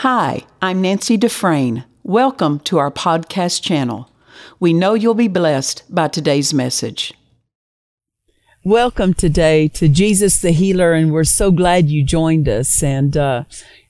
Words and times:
Hi, 0.00 0.42
I'm 0.60 0.82
Nancy 0.82 1.16
Dufresne. 1.16 1.84
Welcome 2.02 2.60
to 2.60 2.76
our 2.76 2.90
podcast 2.90 3.62
channel. 3.62 4.10
We 4.60 4.74
know 4.74 4.92
you'll 4.92 5.14
be 5.14 5.26
blessed 5.26 5.84
by 5.88 6.08
today's 6.08 6.52
message. 6.52 7.14
Welcome 8.62 9.14
today 9.14 9.68
to 9.68 9.88
Jesus 9.88 10.42
the 10.42 10.50
Healer, 10.50 10.92
and 10.92 11.14
we're 11.14 11.24
so 11.24 11.50
glad 11.50 11.88
you 11.88 12.04
joined 12.04 12.46
us. 12.46 12.82
And 12.82 13.16
uh, 13.16 13.44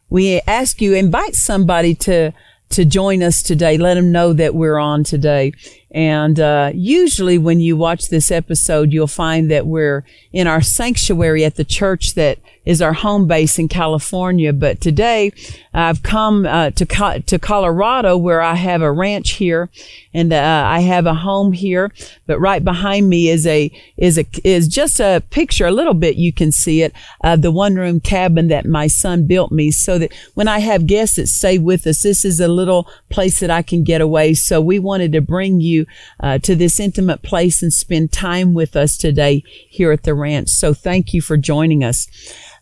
we 0.08 0.40
ask 0.46 0.80
you 0.80 0.94
invite 0.94 1.34
somebody 1.34 1.92
to 1.96 2.30
to 2.68 2.84
join 2.84 3.20
us 3.20 3.42
today. 3.42 3.76
Let 3.76 3.94
them 3.94 4.12
know 4.12 4.32
that 4.32 4.54
we're 4.54 4.78
on 4.78 5.02
today. 5.02 5.54
And 5.92 6.40
uh, 6.40 6.72
usually, 6.74 7.38
when 7.38 7.60
you 7.60 7.76
watch 7.76 8.08
this 8.08 8.30
episode, 8.30 8.92
you'll 8.92 9.06
find 9.06 9.50
that 9.50 9.66
we're 9.66 10.04
in 10.32 10.46
our 10.46 10.60
sanctuary 10.60 11.44
at 11.44 11.54
the 11.54 11.64
church 11.64 12.14
that 12.14 12.38
is 12.64 12.82
our 12.82 12.92
home 12.92 13.28
base 13.28 13.58
in 13.60 13.68
California. 13.68 14.52
But 14.52 14.80
today, 14.80 15.32
I've 15.72 16.02
come 16.02 16.44
uh, 16.44 16.70
to 16.70 16.84
Co- 16.84 17.20
to 17.20 17.38
Colorado, 17.38 18.16
where 18.16 18.42
I 18.42 18.56
have 18.56 18.82
a 18.82 18.90
ranch 18.90 19.34
here, 19.34 19.70
and 20.12 20.32
uh, 20.32 20.64
I 20.66 20.80
have 20.80 21.06
a 21.06 21.14
home 21.14 21.52
here. 21.52 21.92
But 22.26 22.40
right 22.40 22.62
behind 22.62 23.08
me 23.08 23.28
is 23.28 23.46
a 23.46 23.70
is 23.96 24.18
a 24.18 24.26
is 24.42 24.66
just 24.66 24.98
a 24.98 25.22
picture, 25.30 25.66
a 25.66 25.70
little 25.70 25.94
bit 25.94 26.16
you 26.16 26.32
can 26.32 26.50
see 26.50 26.82
it, 26.82 26.92
uh, 27.22 27.36
the 27.36 27.52
one 27.52 27.76
room 27.76 28.00
cabin 28.00 28.48
that 28.48 28.66
my 28.66 28.88
son 28.88 29.26
built 29.26 29.52
me, 29.52 29.70
so 29.70 29.98
that 29.98 30.12
when 30.34 30.48
I 30.48 30.58
have 30.58 30.88
guests 30.88 31.16
that 31.16 31.28
stay 31.28 31.58
with 31.58 31.86
us, 31.86 32.02
this 32.02 32.24
is 32.24 32.40
a 32.40 32.48
little 32.48 32.88
place 33.08 33.38
that 33.38 33.50
I 33.50 33.62
can 33.62 33.84
get 33.84 34.00
away. 34.00 34.34
So 34.34 34.60
we 34.60 34.80
wanted 34.80 35.12
to 35.12 35.20
bring 35.20 35.60
you 35.60 35.85
uh, 36.20 36.38
to 36.38 36.54
this 36.54 36.80
intimate 36.80 37.22
place 37.22 37.62
and 37.62 37.72
spend 37.72 38.12
time 38.12 38.54
with 38.54 38.76
us 38.76 38.96
today 38.96 39.42
here 39.68 39.92
at 39.92 40.04
the 40.04 40.14
ranch. 40.14 40.48
So 40.48 40.74
thank 40.74 41.12
you 41.12 41.20
for 41.20 41.36
joining 41.36 41.84
us. 41.84 42.06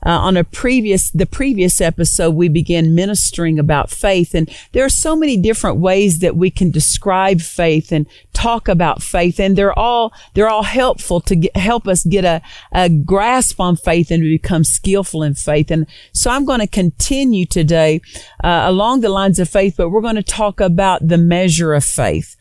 Uh, 0.06 0.18
on 0.18 0.36
a 0.36 0.44
previous, 0.44 1.10
the 1.10 1.24
previous 1.24 1.80
episode, 1.80 2.32
we 2.32 2.48
began 2.48 2.94
ministering 2.94 3.58
about 3.58 3.90
faith. 3.90 4.34
And 4.34 4.50
there 4.72 4.84
are 4.84 4.90
so 4.90 5.16
many 5.16 5.38
different 5.38 5.78
ways 5.78 6.18
that 6.18 6.36
we 6.36 6.50
can 6.50 6.70
describe 6.70 7.40
faith 7.40 7.90
and 7.90 8.06
talk 8.34 8.68
about 8.68 9.02
faith. 9.02 9.40
And 9.40 9.56
they're 9.56 9.78
all, 9.78 10.12
they're 10.34 10.48
all 10.48 10.62
helpful 10.62 11.20
to 11.22 11.36
get, 11.36 11.56
help 11.56 11.88
us 11.88 12.04
get 12.04 12.24
a, 12.26 12.42
a 12.72 12.90
grasp 12.90 13.60
on 13.60 13.76
faith 13.76 14.10
and 14.10 14.22
become 14.22 14.62
skillful 14.62 15.22
in 15.22 15.34
faith. 15.34 15.70
And 15.70 15.86
so 16.12 16.30
I'm 16.30 16.44
going 16.44 16.60
to 16.60 16.66
continue 16.66 17.46
today, 17.46 18.02
uh, 18.42 18.64
along 18.66 19.00
the 19.00 19.08
lines 19.08 19.38
of 19.38 19.48
faith, 19.48 19.74
but 19.78 19.88
we're 19.88 20.02
going 20.02 20.16
to 20.16 20.22
talk 20.22 20.60
about 20.60 21.08
the 21.08 21.18
measure 21.18 21.72
of 21.72 21.84
faith. 21.84 22.36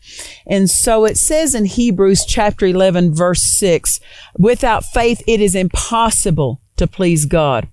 And 0.46 0.63
so 0.68 1.04
it 1.04 1.16
says 1.16 1.54
in 1.54 1.64
Hebrews 1.64 2.24
chapter 2.24 2.66
11 2.66 3.14
verse 3.14 3.42
6, 3.42 4.00
without 4.38 4.84
faith 4.84 5.22
it 5.26 5.40
is 5.40 5.54
impossible 5.54 6.60
to 6.76 6.86
please 6.86 7.26
God. 7.26 7.68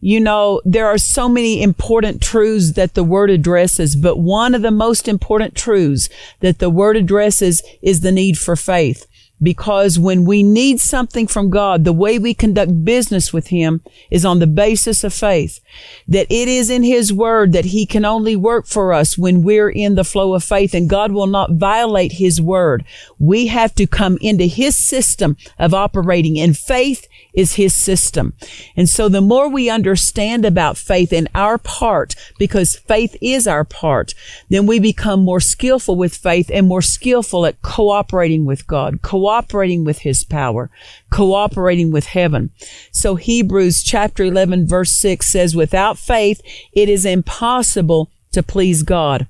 You 0.00 0.20
know, 0.20 0.60
there 0.66 0.86
are 0.86 0.98
so 0.98 1.28
many 1.30 1.62
important 1.62 2.20
truths 2.20 2.72
that 2.72 2.92
the 2.92 3.04
word 3.04 3.30
addresses, 3.30 3.96
but 3.96 4.18
one 4.18 4.54
of 4.54 4.60
the 4.60 4.70
most 4.70 5.08
important 5.08 5.54
truths 5.54 6.10
that 6.40 6.58
the 6.58 6.68
word 6.68 6.96
addresses 6.96 7.62
is 7.80 8.00
the 8.00 8.12
need 8.12 8.36
for 8.36 8.54
faith. 8.54 9.06
Because 9.44 9.98
when 9.98 10.24
we 10.24 10.42
need 10.42 10.80
something 10.80 11.26
from 11.26 11.50
God, 11.50 11.84
the 11.84 11.92
way 11.92 12.18
we 12.18 12.32
conduct 12.32 12.84
business 12.84 13.30
with 13.30 13.48
Him 13.48 13.82
is 14.10 14.24
on 14.24 14.38
the 14.38 14.46
basis 14.46 15.04
of 15.04 15.12
faith. 15.12 15.60
That 16.08 16.26
it 16.30 16.48
is 16.48 16.70
in 16.70 16.82
His 16.82 17.12
Word 17.12 17.52
that 17.52 17.66
He 17.66 17.84
can 17.84 18.06
only 18.06 18.34
work 18.34 18.66
for 18.66 18.94
us 18.94 19.18
when 19.18 19.42
we're 19.42 19.68
in 19.68 19.96
the 19.96 20.02
flow 20.02 20.34
of 20.34 20.42
faith 20.42 20.74
and 20.74 20.88
God 20.88 21.12
will 21.12 21.26
not 21.26 21.52
violate 21.52 22.12
His 22.12 22.40
Word. 22.40 22.84
We 23.18 23.48
have 23.48 23.74
to 23.74 23.86
come 23.86 24.16
into 24.22 24.46
His 24.46 24.76
system 24.76 25.36
of 25.58 25.74
operating 25.74 26.36
in 26.36 26.54
faith 26.54 27.06
is 27.34 27.54
his 27.54 27.74
system. 27.74 28.34
And 28.76 28.88
so 28.88 29.08
the 29.08 29.20
more 29.20 29.48
we 29.48 29.68
understand 29.68 30.44
about 30.44 30.76
faith 30.76 31.12
and 31.12 31.28
our 31.34 31.58
part, 31.58 32.14
because 32.38 32.76
faith 32.76 33.16
is 33.20 33.46
our 33.46 33.64
part, 33.64 34.14
then 34.48 34.66
we 34.66 34.78
become 34.78 35.24
more 35.24 35.40
skillful 35.40 35.96
with 35.96 36.14
faith 36.14 36.50
and 36.52 36.66
more 36.66 36.82
skillful 36.82 37.46
at 37.46 37.60
cooperating 37.62 38.44
with 38.44 38.66
God, 38.66 39.02
cooperating 39.02 39.84
with 39.84 39.98
his 40.00 40.24
power, 40.24 40.70
cooperating 41.10 41.90
with 41.90 42.06
heaven. 42.06 42.50
So 42.92 43.16
Hebrews 43.16 43.82
chapter 43.82 44.24
11 44.24 44.66
verse 44.66 44.92
6 44.92 45.26
says, 45.26 45.56
without 45.56 45.98
faith, 45.98 46.40
it 46.72 46.88
is 46.88 47.04
impossible 47.04 48.10
to 48.32 48.42
please 48.42 48.82
God. 48.82 49.26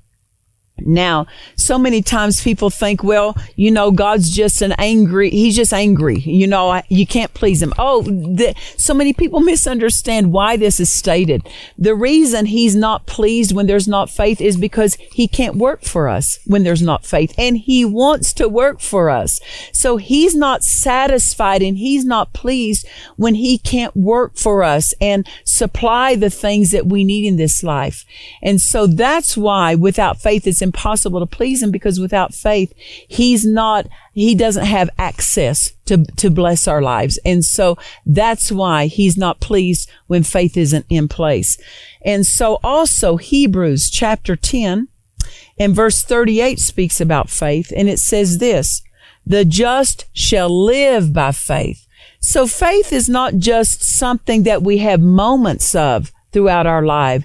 Now, 0.79 1.27
so 1.57 1.79
many 1.79 2.03
times 2.03 2.43
people 2.43 2.69
think, 2.69 3.05
well, 3.05 3.37
you 3.55 3.71
know, 3.71 3.93
God's 3.93 4.29
just 4.29 4.61
an 4.61 4.73
angry, 4.73 5.31
he's 5.31 5.55
just 5.55 5.73
angry. 5.73 6.19
You 6.19 6.49
know, 6.49 6.83
you 6.89 7.07
can't 7.07 7.33
please 7.33 7.63
him. 7.63 7.73
Oh, 7.79 8.03
the, 8.03 8.55
so 8.77 8.93
many 8.93 9.13
people 9.13 9.39
misunderstand 9.55 10.33
why 10.33 10.57
this 10.57 10.81
is 10.81 10.93
stated. 10.93 11.49
The 11.79 11.95
reason 11.95 12.47
he's 12.47 12.75
not 12.75 13.07
pleased 13.07 13.55
when 13.55 13.67
there's 13.67 13.87
not 13.87 14.11
faith 14.11 14.41
is 14.41 14.57
because 14.57 14.97
he 15.13 15.29
can't 15.29 15.55
work 15.55 15.85
for 15.85 16.09
us 16.09 16.41
when 16.45 16.65
there's 16.65 16.83
not 16.83 17.07
faith 17.07 17.33
and 17.39 17.57
he 17.57 17.85
wants 17.85 18.33
to 18.35 18.49
work 18.49 18.81
for 18.81 19.11
us. 19.11 19.39
So 19.73 19.97
he's 19.97 20.35
not 20.35 20.65
satisfied 20.65 21.63
and 21.63 21.79
he's 21.79 22.05
not 22.05 22.33
pleased 22.33 22.85
when 23.17 23.37
he 23.37 23.59
can't 23.59 23.97
work 23.97 24.37
for 24.37 24.65
us 24.65 24.93
and 25.01 25.29
supply 25.45 26.17
the 26.17 26.31
things 26.31 26.73
that 26.73 26.87
we 26.87 27.05
need 27.05 27.27
in 27.27 27.37
this 27.37 27.63
life. 27.63 28.05
And 28.43 28.61
so 28.61 28.89
that's 28.89 29.37
why 29.37 29.77
without 29.77 30.21
faith, 30.21 30.49
it's 30.49 30.64
impossible 30.65 31.21
to 31.21 31.27
please 31.27 31.63
him 31.63 31.71
because 31.71 32.01
without 32.01 32.35
faith, 32.35 32.73
he's 33.07 33.47
not, 33.47 33.87
he 34.13 34.35
doesn't 34.35 34.65
have 34.65 34.91
access 34.99 35.73
to, 35.85 36.05
to 36.17 36.31
bless 36.31 36.67
our 36.67 36.83
lives. 36.83 37.19
And 37.25 37.45
so 37.45 37.79
that's 38.05 38.51
why 38.51 38.87
he's 38.87 39.17
not 39.17 39.39
pleased 39.39 39.89
when 40.09 40.25
faith 40.25 40.57
isn't 40.57 40.87
in 40.89 41.07
place. 41.07 41.57
And 42.05 42.27
so 42.27 42.59
also 42.65 43.17
Hebrews 43.17 43.89
chapter 43.91 44.35
10 44.35 44.89
and 45.59 45.75
verse 45.75 46.03
38 46.03 46.59
speaks 46.59 47.01
about 47.01 47.31
faith 47.31 47.73
and 47.77 47.89
it 47.89 48.01
says 48.01 48.39
this, 48.39 48.83
the 49.25 49.45
just 49.45 50.07
shall 50.13 50.51
live 50.51 51.13
by 51.13 51.31
faith. 51.31 51.87
So 52.21 52.47
faith 52.47 52.93
is 52.93 53.09
not 53.09 53.37
just 53.37 53.83
something 53.83 54.43
that 54.45 54.63
we 54.63 54.79
have 54.79 55.01
moments 55.01 55.75
of 55.75 56.11
throughout 56.33 56.67
our 56.67 56.83
life 56.83 57.25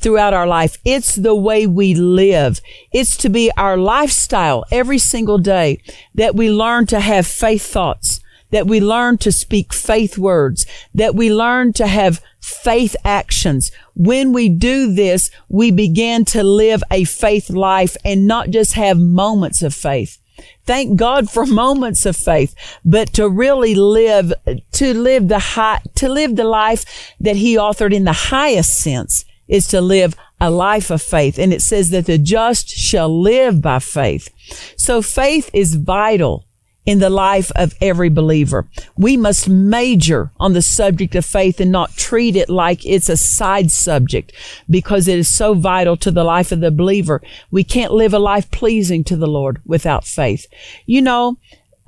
throughout 0.00 0.34
our 0.34 0.46
life. 0.46 0.78
It's 0.84 1.14
the 1.14 1.34
way 1.34 1.66
we 1.66 1.94
live. 1.94 2.60
It's 2.92 3.16
to 3.18 3.28
be 3.28 3.50
our 3.56 3.76
lifestyle 3.76 4.64
every 4.70 4.98
single 4.98 5.38
day 5.38 5.80
that 6.14 6.34
we 6.34 6.50
learn 6.50 6.86
to 6.86 7.00
have 7.00 7.26
faith 7.26 7.66
thoughts, 7.66 8.20
that 8.50 8.66
we 8.66 8.80
learn 8.80 9.18
to 9.18 9.32
speak 9.32 9.72
faith 9.72 10.18
words, 10.18 10.66
that 10.94 11.14
we 11.14 11.32
learn 11.32 11.72
to 11.74 11.86
have 11.86 12.22
faith 12.40 12.94
actions. 13.04 13.72
When 13.94 14.32
we 14.32 14.48
do 14.48 14.94
this, 14.94 15.30
we 15.48 15.70
begin 15.70 16.24
to 16.26 16.42
live 16.42 16.82
a 16.90 17.04
faith 17.04 17.50
life 17.50 17.96
and 18.04 18.26
not 18.26 18.50
just 18.50 18.74
have 18.74 18.98
moments 18.98 19.62
of 19.62 19.74
faith. 19.74 20.18
Thank 20.64 20.98
God 20.98 21.30
for 21.30 21.46
moments 21.64 22.06
of 22.06 22.16
faith, 22.16 22.54
but 22.84 23.12
to 23.14 23.28
really 23.28 23.74
live, 23.74 24.32
to 24.72 24.94
live 24.94 25.28
the 25.28 25.38
high, 25.38 25.80
to 25.96 26.08
live 26.08 26.36
the 26.36 26.44
life 26.44 27.14
that 27.20 27.36
he 27.36 27.56
authored 27.56 27.94
in 27.94 28.04
the 28.04 28.12
highest 28.12 28.78
sense 28.78 29.24
is 29.48 29.66
to 29.68 29.80
live 29.80 30.14
a 30.40 30.50
life 30.50 30.90
of 30.90 31.02
faith. 31.02 31.38
And 31.38 31.52
it 31.52 31.62
says 31.62 31.90
that 31.90 32.06
the 32.06 32.18
just 32.18 32.68
shall 32.68 33.08
live 33.20 33.62
by 33.62 33.78
faith. 33.78 34.30
So 34.76 35.02
faith 35.02 35.50
is 35.52 35.76
vital 35.76 36.44
in 36.86 37.00
the 37.00 37.10
life 37.10 37.50
of 37.56 37.74
every 37.80 38.08
believer. 38.08 38.68
We 38.96 39.16
must 39.16 39.48
major 39.48 40.30
on 40.38 40.52
the 40.52 40.62
subject 40.62 41.16
of 41.16 41.26
faith 41.26 41.60
and 41.60 41.72
not 41.72 41.96
treat 41.96 42.36
it 42.36 42.48
like 42.48 42.86
it's 42.86 43.08
a 43.08 43.16
side 43.16 43.72
subject 43.72 44.32
because 44.70 45.08
it 45.08 45.18
is 45.18 45.28
so 45.28 45.54
vital 45.54 45.96
to 45.98 46.12
the 46.12 46.24
life 46.24 46.52
of 46.52 46.60
the 46.60 46.70
believer. 46.70 47.20
We 47.50 47.64
can't 47.64 47.92
live 47.92 48.14
a 48.14 48.20
life 48.20 48.50
pleasing 48.52 49.02
to 49.04 49.16
the 49.16 49.26
Lord 49.26 49.60
without 49.66 50.04
faith. 50.04 50.46
You 50.86 51.02
know, 51.02 51.38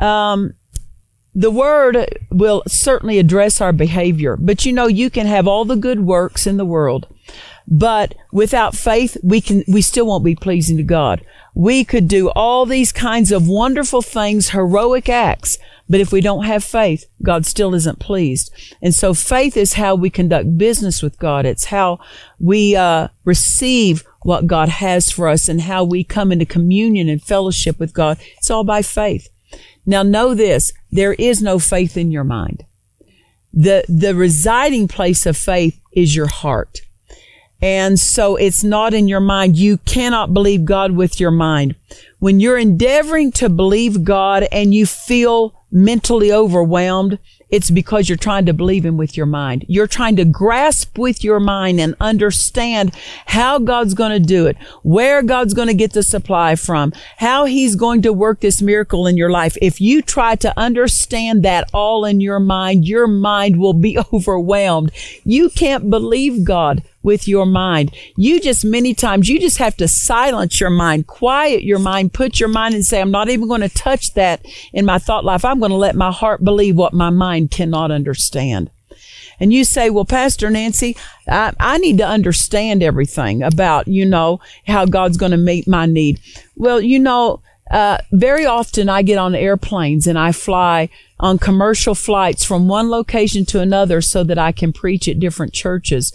um, 0.00 0.54
the 1.32 1.50
word 1.52 2.18
will 2.32 2.64
certainly 2.66 3.20
address 3.20 3.60
our 3.60 3.72
behavior, 3.72 4.36
but 4.36 4.66
you 4.66 4.72
know, 4.72 4.88
you 4.88 5.08
can 5.08 5.28
have 5.28 5.46
all 5.46 5.64
the 5.64 5.76
good 5.76 6.00
works 6.00 6.48
in 6.48 6.56
the 6.56 6.64
world, 6.64 7.06
but 7.70 8.14
without 8.32 8.74
faith, 8.74 9.18
we 9.22 9.42
can, 9.42 9.62
we 9.68 9.82
still 9.82 10.06
won't 10.06 10.24
be 10.24 10.34
pleasing 10.34 10.78
to 10.78 10.82
God. 10.82 11.24
We 11.54 11.84
could 11.84 12.08
do 12.08 12.30
all 12.30 12.64
these 12.64 12.92
kinds 12.92 13.30
of 13.30 13.46
wonderful 13.46 14.00
things, 14.00 14.50
heroic 14.50 15.08
acts, 15.10 15.58
but 15.86 16.00
if 16.00 16.10
we 16.10 16.22
don't 16.22 16.44
have 16.44 16.64
faith, 16.64 17.04
God 17.22 17.44
still 17.44 17.74
isn't 17.74 17.98
pleased. 17.98 18.50
And 18.80 18.94
so 18.94 19.12
faith 19.12 19.56
is 19.56 19.74
how 19.74 19.94
we 19.94 20.08
conduct 20.08 20.56
business 20.56 21.02
with 21.02 21.18
God. 21.18 21.44
It's 21.44 21.66
how 21.66 21.98
we 22.40 22.74
uh, 22.74 23.08
receive 23.24 24.04
what 24.22 24.46
God 24.46 24.70
has 24.70 25.10
for 25.10 25.28
us 25.28 25.48
and 25.48 25.62
how 25.62 25.84
we 25.84 26.04
come 26.04 26.32
into 26.32 26.46
communion 26.46 27.08
and 27.08 27.22
fellowship 27.22 27.78
with 27.78 27.92
God. 27.92 28.18
It's 28.38 28.50
all 28.50 28.64
by 28.64 28.80
faith. 28.80 29.28
Now 29.84 30.02
know 30.02 30.34
this, 30.34 30.72
there 30.90 31.14
is 31.14 31.42
no 31.42 31.58
faith 31.58 31.96
in 31.96 32.10
your 32.10 32.24
mind. 32.24 32.64
The, 33.52 33.84
the 33.88 34.14
residing 34.14 34.88
place 34.88 35.26
of 35.26 35.36
faith 35.36 35.80
is 35.92 36.14
your 36.14 36.28
heart. 36.28 36.80
And 37.60 37.98
so 37.98 38.36
it's 38.36 38.62
not 38.62 38.94
in 38.94 39.08
your 39.08 39.20
mind. 39.20 39.56
You 39.56 39.78
cannot 39.78 40.32
believe 40.32 40.64
God 40.64 40.92
with 40.92 41.18
your 41.18 41.32
mind. 41.32 41.74
When 42.18 42.40
you're 42.40 42.58
endeavoring 42.58 43.32
to 43.32 43.48
believe 43.48 44.04
God 44.04 44.46
and 44.52 44.72
you 44.72 44.86
feel 44.86 45.54
mentally 45.70 46.32
overwhelmed, 46.32 47.18
it's 47.50 47.70
because 47.70 48.08
you're 48.08 48.18
trying 48.18 48.46
to 48.46 48.52
believe 48.52 48.84
Him 48.84 48.96
with 48.96 49.16
your 49.16 49.26
mind. 49.26 49.64
You're 49.68 49.86
trying 49.86 50.16
to 50.16 50.24
grasp 50.24 50.98
with 50.98 51.24
your 51.24 51.40
mind 51.40 51.80
and 51.80 51.94
understand 52.00 52.94
how 53.26 53.58
God's 53.58 53.94
going 53.94 54.10
to 54.10 54.26
do 54.26 54.46
it, 54.46 54.56
where 54.82 55.22
God's 55.22 55.54
going 55.54 55.68
to 55.68 55.74
get 55.74 55.92
the 55.92 56.02
supply 56.02 56.56
from, 56.56 56.92
how 57.16 57.46
He's 57.46 57.74
going 57.74 58.02
to 58.02 58.12
work 58.12 58.40
this 58.40 58.60
miracle 58.60 59.06
in 59.06 59.16
your 59.16 59.30
life. 59.30 59.56
If 59.62 59.80
you 59.80 60.02
try 60.02 60.34
to 60.36 60.58
understand 60.58 61.42
that 61.44 61.70
all 61.72 62.04
in 62.04 62.20
your 62.20 62.40
mind, 62.40 62.86
your 62.86 63.06
mind 63.06 63.58
will 63.58 63.74
be 63.74 63.98
overwhelmed. 64.12 64.92
You 65.24 65.48
can't 65.50 65.88
believe 65.88 66.44
God 66.44 66.82
with 67.02 67.28
your 67.28 67.46
mind. 67.46 67.94
You 68.16 68.40
just 68.40 68.64
many 68.64 68.94
times, 68.94 69.28
you 69.28 69.38
just 69.38 69.58
have 69.58 69.76
to 69.78 69.88
silence 69.88 70.60
your 70.60 70.70
mind, 70.70 71.06
quiet 71.06 71.62
your 71.62 71.78
mind, 71.78 72.12
put 72.12 72.40
your 72.40 72.48
mind 72.48 72.74
and 72.74 72.84
say, 72.84 73.00
I'm 73.00 73.10
not 73.10 73.28
even 73.28 73.48
going 73.48 73.60
to 73.60 73.68
touch 73.68 74.14
that 74.14 74.44
in 74.72 74.84
my 74.84 74.98
thought 74.98 75.24
life. 75.24 75.44
I'm 75.44 75.58
going 75.58 75.70
to 75.70 75.76
let 75.76 75.96
my 75.96 76.10
heart 76.10 76.44
believe 76.44 76.76
what 76.76 76.92
my 76.92 77.10
mind 77.10 77.50
cannot 77.50 77.90
understand. 77.90 78.70
And 79.40 79.52
you 79.52 79.64
say, 79.64 79.90
well, 79.90 80.04
Pastor 80.04 80.50
Nancy, 80.50 80.96
I, 81.28 81.52
I 81.60 81.78
need 81.78 81.98
to 81.98 82.06
understand 82.06 82.82
everything 82.82 83.42
about, 83.42 83.86
you 83.86 84.04
know, 84.04 84.40
how 84.66 84.84
God's 84.84 85.16
going 85.16 85.32
to 85.32 85.38
meet 85.38 85.68
my 85.68 85.86
need. 85.86 86.20
Well, 86.56 86.80
you 86.80 86.98
know, 86.98 87.40
uh, 87.70 87.98
very 88.12 88.46
often 88.46 88.88
I 88.88 89.02
get 89.02 89.18
on 89.18 89.34
airplanes 89.34 90.06
and 90.06 90.18
I 90.18 90.32
fly 90.32 90.88
on 91.20 91.38
commercial 91.38 91.94
flights 91.94 92.44
from 92.44 92.68
one 92.68 92.90
location 92.90 93.44
to 93.46 93.60
another 93.60 94.00
so 94.00 94.24
that 94.24 94.38
I 94.38 94.52
can 94.52 94.72
preach 94.72 95.06
at 95.08 95.20
different 95.20 95.52
churches. 95.52 96.12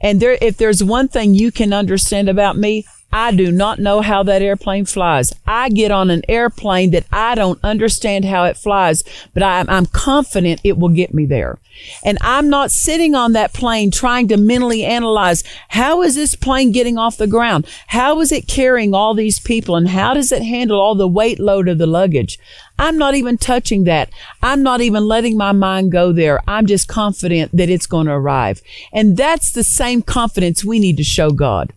And 0.00 0.20
there, 0.20 0.38
if 0.40 0.56
there's 0.56 0.82
one 0.82 1.08
thing 1.08 1.34
you 1.34 1.52
can 1.52 1.72
understand 1.72 2.28
about 2.28 2.56
me, 2.56 2.86
I 3.12 3.32
do 3.32 3.50
not 3.50 3.80
know 3.80 4.00
how 4.02 4.22
that 4.22 4.42
airplane 4.42 4.84
flies. 4.84 5.32
I 5.46 5.68
get 5.68 5.90
on 5.90 6.10
an 6.10 6.22
airplane 6.28 6.92
that 6.92 7.06
I 7.10 7.34
don't 7.34 7.58
understand 7.64 8.24
how 8.24 8.44
it 8.44 8.56
flies, 8.56 9.02
but 9.34 9.42
I, 9.42 9.64
am 9.66 9.86
confident 9.86 10.60
it 10.62 10.78
will 10.78 10.90
get 10.90 11.12
me 11.12 11.26
there. 11.26 11.58
And 12.04 12.18
I'm 12.20 12.48
not 12.48 12.70
sitting 12.70 13.14
on 13.14 13.32
that 13.32 13.52
plane 13.52 13.90
trying 13.90 14.28
to 14.28 14.36
mentally 14.36 14.84
analyze 14.84 15.42
how 15.70 16.02
is 16.02 16.14
this 16.14 16.34
plane 16.34 16.72
getting 16.72 16.98
off 16.98 17.16
the 17.16 17.26
ground? 17.26 17.66
How 17.88 18.20
is 18.20 18.30
it 18.30 18.46
carrying 18.46 18.94
all 18.94 19.14
these 19.14 19.40
people? 19.40 19.76
And 19.76 19.88
how 19.88 20.14
does 20.14 20.30
it 20.30 20.42
handle 20.42 20.80
all 20.80 20.94
the 20.94 21.08
weight 21.08 21.40
load 21.40 21.68
of 21.68 21.78
the 21.78 21.86
luggage? 21.86 22.38
I'm 22.78 22.96
not 22.96 23.14
even 23.14 23.38
touching 23.38 23.84
that. 23.84 24.10
I'm 24.42 24.62
not 24.62 24.80
even 24.80 25.04
letting 25.04 25.36
my 25.36 25.52
mind 25.52 25.90
go 25.90 26.12
there. 26.12 26.40
I'm 26.46 26.66
just 26.66 26.88
confident 26.88 27.56
that 27.56 27.70
it's 27.70 27.86
going 27.86 28.06
to 28.06 28.12
arrive. 28.12 28.62
And 28.92 29.16
that's 29.16 29.52
the 29.52 29.64
same 29.64 30.02
confidence 30.02 30.64
we 30.64 30.78
need 30.78 30.96
to 30.98 31.04
show 31.04 31.30
God 31.30 31.72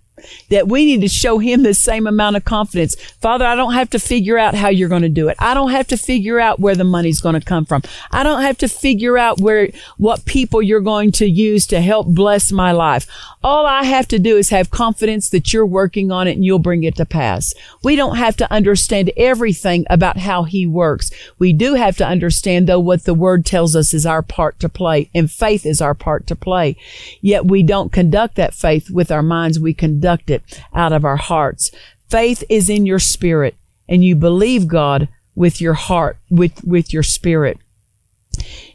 that 0.50 0.68
we 0.68 0.86
need 0.86 1.02
to 1.02 1.08
show 1.08 1.40
him 1.40 1.64
the 1.64 1.74
same 1.74 2.08
amount 2.08 2.36
of 2.36 2.46
confidence. 2.46 2.96
Father, 3.22 3.46
I 3.46 3.56
don't 3.56 3.74
have 3.74 3.90
to 3.92 4.00
figure 4.00 4.38
out 4.38 4.56
how 4.56 4.70
you're 4.70 4.90
going 4.90 5.02
to 5.02 5.10
do 5.10 5.28
it. 5.30 5.38
I 5.40 5.54
don't 5.54 5.72
have 5.72 5.88
to 5.88 5.98
figure 5.98 6.40
out 6.40 6.60
where 6.60 6.76
the 6.76 6.84
money's 6.84 7.22
going 7.22 7.40
to 7.40 7.46
come 7.46 7.66
from. 7.66 7.84
I 8.12 8.24
don't 8.24 8.42
have 8.42 8.58
to 8.60 8.68
figure 8.68 9.18
out 9.18 9.40
where, 9.40 9.70
what 9.98 10.26
people 10.26 10.62
you're 10.62 10.82
going 10.82 11.12
to 11.14 11.26
use 11.26 11.66
to 11.68 11.82
help 11.82 12.08
bless 12.08 12.52
my 12.52 12.72
life. 12.72 13.08
All 13.44 13.66
I 13.66 13.84
have 13.84 14.08
to 14.10 14.20
do 14.20 14.38
is 14.38 14.50
have 14.50 14.72
confidence 14.72 15.30
that 15.30 15.52
you're 15.52 15.66
working 15.66 16.12
on 16.12 16.28
it 16.28 16.34
and 16.34 16.46
you'll 16.46 16.60
bring 16.60 16.84
it 16.84 16.96
to 16.96 17.06
pass. 17.06 17.54
We 17.84 17.96
don't 17.96 18.16
have 18.16 18.38
to 18.38 18.52
understand 18.52 19.12
everything 19.18 19.86
about 19.90 20.18
how 20.18 20.44
he 20.44 20.66
works. 20.66 21.12
We 21.40 21.52
do 21.52 21.74
have 21.74 21.98
to 21.98 22.08
understand 22.08 22.68
though 22.68 22.80
what 22.80 23.04
the 23.04 23.14
word 23.14 23.46
tells 23.46 23.76
us 23.76 23.94
is 23.94 24.06
our 24.06 24.22
part 24.22 24.60
to 24.60 24.70
play 24.70 25.10
and 25.14 25.30
faith 25.30 25.66
is 25.66 25.82
our 25.82 25.94
part 25.94 26.28
to 26.28 26.36
play. 26.36 26.78
Yet 27.22 27.46
we 27.46 27.64
don't 27.64 27.92
conduct 27.92 28.36
that 28.36 28.54
faith 28.54 28.90
with 28.90 29.12
our 29.12 29.24
minds. 29.24 29.60
We 29.60 29.74
conduct 29.74 30.13
it 30.30 30.44
out 30.74 30.94
of 30.94 31.06
our 31.06 31.18
hearts. 31.18 31.72
Faith 32.10 32.44
is 32.50 32.70
in 32.70 32.86
your 32.86 33.00
spirit 33.00 33.56
and 33.88 34.04
you 34.04 34.16
believe 34.16 34.68
God 34.68 35.08
with 35.36 35.60
your 35.60 35.74
heart, 35.74 36.18
with, 36.30 36.64
with 36.64 36.94
your 36.94 37.04
spirit. 37.04 37.58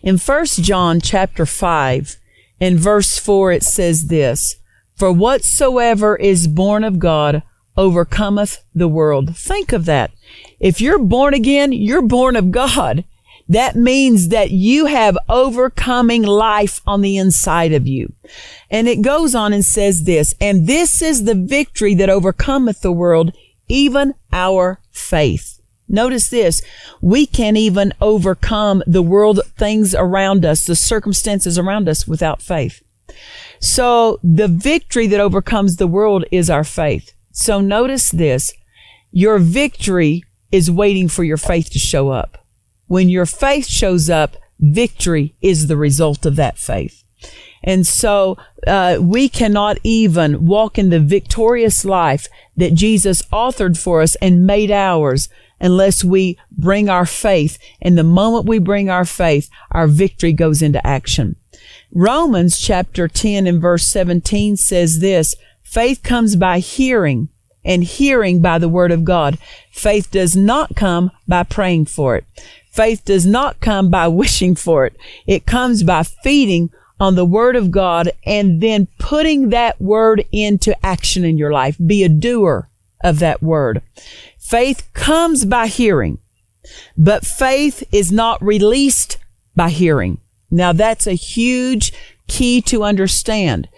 In 0.03 0.19
First 0.19 0.63
John 0.63 1.01
chapter 1.01 1.47
5, 1.47 2.17
in 2.61 2.79
verse 2.79 3.19
4, 3.19 3.53
it 3.53 3.63
says 3.63 4.07
this, 4.07 4.57
For 4.97 5.13
whatsoever 5.13 6.17
is 6.17 6.49
born 6.49 6.85
of 6.85 6.99
God 6.99 7.43
overcometh 7.77 8.65
the 8.75 8.89
world. 8.89 9.37
Think 9.37 9.73
of 9.73 9.85
that. 9.85 10.11
If 10.59 10.81
you're 10.81 10.99
born 10.99 11.35
again, 11.35 11.73
you're 11.73 12.03
born 12.03 12.35
of 12.37 12.51
God. 12.51 13.05
That 13.49 13.77
means 13.77 14.29
that 14.29 14.51
you 14.51 14.87
have 14.87 15.17
overcoming 15.29 16.23
life 16.23 16.81
on 16.87 17.01
the 17.01 17.17
inside 17.17 17.73
of 17.73 17.87
you. 17.87 18.13
And 18.71 18.87
it 18.87 19.01
goes 19.01 19.35
on 19.35 19.53
and 19.53 19.65
says 19.65 20.05
this, 20.05 20.35
and 20.41 20.67
this 20.67 21.01
is 21.01 21.25
the 21.25 21.35
victory 21.35 21.95
that 21.95 22.11
overcometh 22.11 22.83
the 22.83 22.93
world, 22.93 23.33
even 23.69 24.15
our 24.33 24.81
faith. 24.91 25.61
Notice 25.89 26.29
this. 26.29 26.61
We 27.01 27.25
can't 27.25 27.57
even 27.57 27.95
overcome 28.01 28.83
the 28.87 29.03
world 29.03 29.41
things 29.57 29.95
around 29.95 30.45
us, 30.45 30.65
the 30.67 30.77
circumstances 30.77 31.59
around 31.59 31.89
us 31.89 32.07
without 32.07 32.43
faith. 32.43 32.83
So 33.61 34.21
the 34.23 34.49
victory 34.49 35.07
that 35.07 35.21
overcomes 35.21 35.77
the 35.77 35.87
world 35.87 36.27
is 36.31 36.51
our 36.51 36.65
faith. 36.65 37.13
So 37.33 37.63
notice 37.63 38.11
this. 38.11 38.53
Your 39.11 39.39
victory 39.39 40.25
is 40.53 40.71
waiting 40.71 41.09
for 41.09 41.25
your 41.25 41.39
faith 41.39 41.71
to 41.71 41.79
show 41.79 42.11
up. 42.11 42.45
When 42.89 43.09
your 43.09 43.27
faith 43.27 43.67
shows 43.67 44.11
up, 44.11 44.37
victory 44.59 45.35
is 45.41 45.67
the 45.67 45.77
result 45.77 46.27
of 46.27 46.37
that 46.37 46.59
faith. 46.59 47.05
And 47.63 47.87
so 47.87 48.37
uh, 48.67 48.99
we 49.01 49.29
cannot 49.29 49.79
even 49.83 50.47
walk 50.47 50.79
in 50.79 50.91
the 50.91 51.01
victorious 51.01 51.85
life 51.85 52.29
that 52.57 52.75
Jesus 52.75 53.23
authored 53.33 53.77
for 53.77 54.01
us 54.03 54.15
and 54.17 54.47
made 54.47 54.71
ours 54.71 55.29
unless 55.61 56.05
we 56.05 56.39
bring 56.51 56.89
our 56.89 57.07
faith. 57.07 57.59
And 57.83 57.99
the 57.99 58.05
moment 58.05 58.47
we 58.47 58.59
bring 58.59 58.89
our 58.89 59.05
faith, 59.05 59.51
our 59.71 59.89
victory 59.89 60.33
goes 60.33 60.63
into 60.63 60.85
action. 60.87 61.37
Romans 61.93 62.61
chapter 62.61 63.09
10 63.09 63.47
and 63.47 63.61
verse 63.61 63.89
17 63.89 64.57
says 64.57 65.01
this, 65.01 65.35
faith 65.63 66.03
comes 66.03 66.37
by 66.37 66.61
hearing 66.61 67.29
and 67.65 67.83
hearing 67.85 68.41
by 68.41 68.59
the 68.59 68.69
word 68.69 68.93
of 68.93 69.05
God. 69.05 69.37
Faith 69.71 70.11
does 70.11 70.37
not 70.37 70.77
come 70.77 71.11
by 71.27 71.43
praying 71.43 71.87
for 71.87 72.17
it. 72.17 72.25
Faith 72.79 73.05
does 73.05 73.27
not 73.27 73.59
come 73.59 73.91
by 73.91 74.07
wishing 74.07 74.55
for 74.55 74.87
it. 74.87 74.97
It 75.27 75.47
comes 75.47 75.83
by 75.83 76.05
feeding 76.05 76.71
on 77.01 77.17
the 77.17 77.25
word 77.25 77.57
of 77.57 77.73
God 77.73 78.13
and 78.25 78.61
then 78.61 78.87
putting 79.01 79.49
that 79.49 79.81
word 79.81 80.25
into 80.31 80.77
action 80.87 81.25
in 81.25 81.37
your 81.37 81.53
life. 81.53 81.77
Be 81.85 82.05
a 82.05 82.09
doer 82.09 82.71
of 83.03 83.19
that 83.19 83.43
word. 83.43 83.83
Faith 84.39 84.89
comes 84.93 85.45
by 85.45 85.67
hearing, 85.67 86.19
but 86.97 87.27
faith 87.27 87.83
is 87.91 88.13
not 88.13 88.41
released 88.41 89.19
by 89.57 89.71
hearing. 89.71 90.21
Now 90.49 90.73
that's 90.73 91.09
a 91.09 91.15
huge 91.15 91.93
key 92.29 92.63
to 92.63 92.85
understand. 92.85 93.69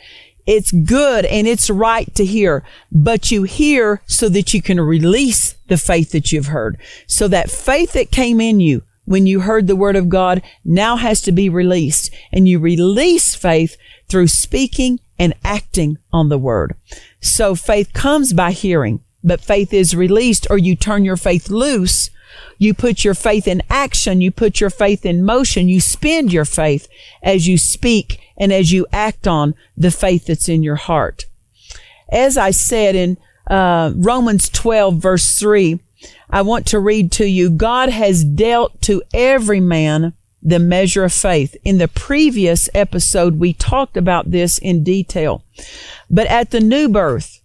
It's 0.44 0.72
good 0.72 1.24
and 1.24 1.46
it's 1.46 1.70
right 1.70 2.14
to 2.16 2.26
hear, 2.26 2.64
but 2.92 3.30
you 3.30 3.44
hear 3.44 4.02
so 4.04 4.28
that 4.28 4.52
you 4.52 4.60
can 4.60 4.78
release 4.78 5.54
the 5.68 5.78
faith 5.78 6.10
that 6.10 6.32
you've 6.32 6.48
heard. 6.48 6.76
So 7.06 7.28
that 7.28 7.50
faith 7.50 7.94
that 7.94 8.10
came 8.10 8.42
in 8.42 8.60
you 8.60 8.82
when 9.10 9.26
you 9.26 9.40
heard 9.40 9.66
the 9.66 9.74
word 9.74 9.96
of 9.96 10.08
God 10.08 10.40
now 10.64 10.94
has 10.94 11.20
to 11.22 11.32
be 11.32 11.48
released 11.48 12.14
and 12.30 12.48
you 12.48 12.60
release 12.60 13.34
faith 13.34 13.76
through 14.06 14.28
speaking 14.28 15.00
and 15.18 15.34
acting 15.42 15.98
on 16.12 16.28
the 16.28 16.38
word. 16.38 16.76
So 17.20 17.56
faith 17.56 17.92
comes 17.92 18.32
by 18.32 18.52
hearing 18.52 19.02
but 19.24 19.40
faith 19.40 19.74
is 19.74 19.96
released 19.96 20.46
or 20.48 20.58
you 20.58 20.76
turn 20.76 21.04
your 21.04 21.16
faith 21.16 21.50
loose. 21.50 22.10
You 22.56 22.72
put 22.72 23.04
your 23.04 23.14
faith 23.14 23.48
in 23.48 23.64
action. 23.68 24.20
You 24.20 24.30
put 24.30 24.60
your 24.60 24.70
faith 24.70 25.04
in 25.04 25.24
motion. 25.24 25.68
You 25.68 25.80
spend 25.80 26.32
your 26.32 26.44
faith 26.44 26.86
as 27.20 27.48
you 27.48 27.58
speak 27.58 28.20
and 28.38 28.52
as 28.52 28.70
you 28.70 28.86
act 28.92 29.26
on 29.26 29.56
the 29.76 29.90
faith 29.90 30.26
that's 30.26 30.48
in 30.48 30.62
your 30.62 30.76
heart. 30.76 31.26
As 32.12 32.38
I 32.38 32.52
said 32.52 32.94
in 32.94 33.18
uh, 33.48 33.92
Romans 33.96 34.48
12 34.48 34.94
verse 34.94 35.36
3, 35.36 35.80
I 36.28 36.42
want 36.42 36.66
to 36.68 36.78
read 36.78 37.12
to 37.12 37.26
you, 37.26 37.50
God 37.50 37.88
has 37.88 38.24
dealt 38.24 38.80
to 38.82 39.02
every 39.12 39.60
man 39.60 40.14
the 40.42 40.58
measure 40.58 41.04
of 41.04 41.12
faith. 41.12 41.56
In 41.64 41.78
the 41.78 41.88
previous 41.88 42.68
episode, 42.74 43.38
we 43.38 43.52
talked 43.52 43.96
about 43.96 44.30
this 44.30 44.58
in 44.58 44.82
detail. 44.82 45.44
But 46.08 46.26
at 46.28 46.50
the 46.50 46.60
new 46.60 46.88
birth, 46.88 47.42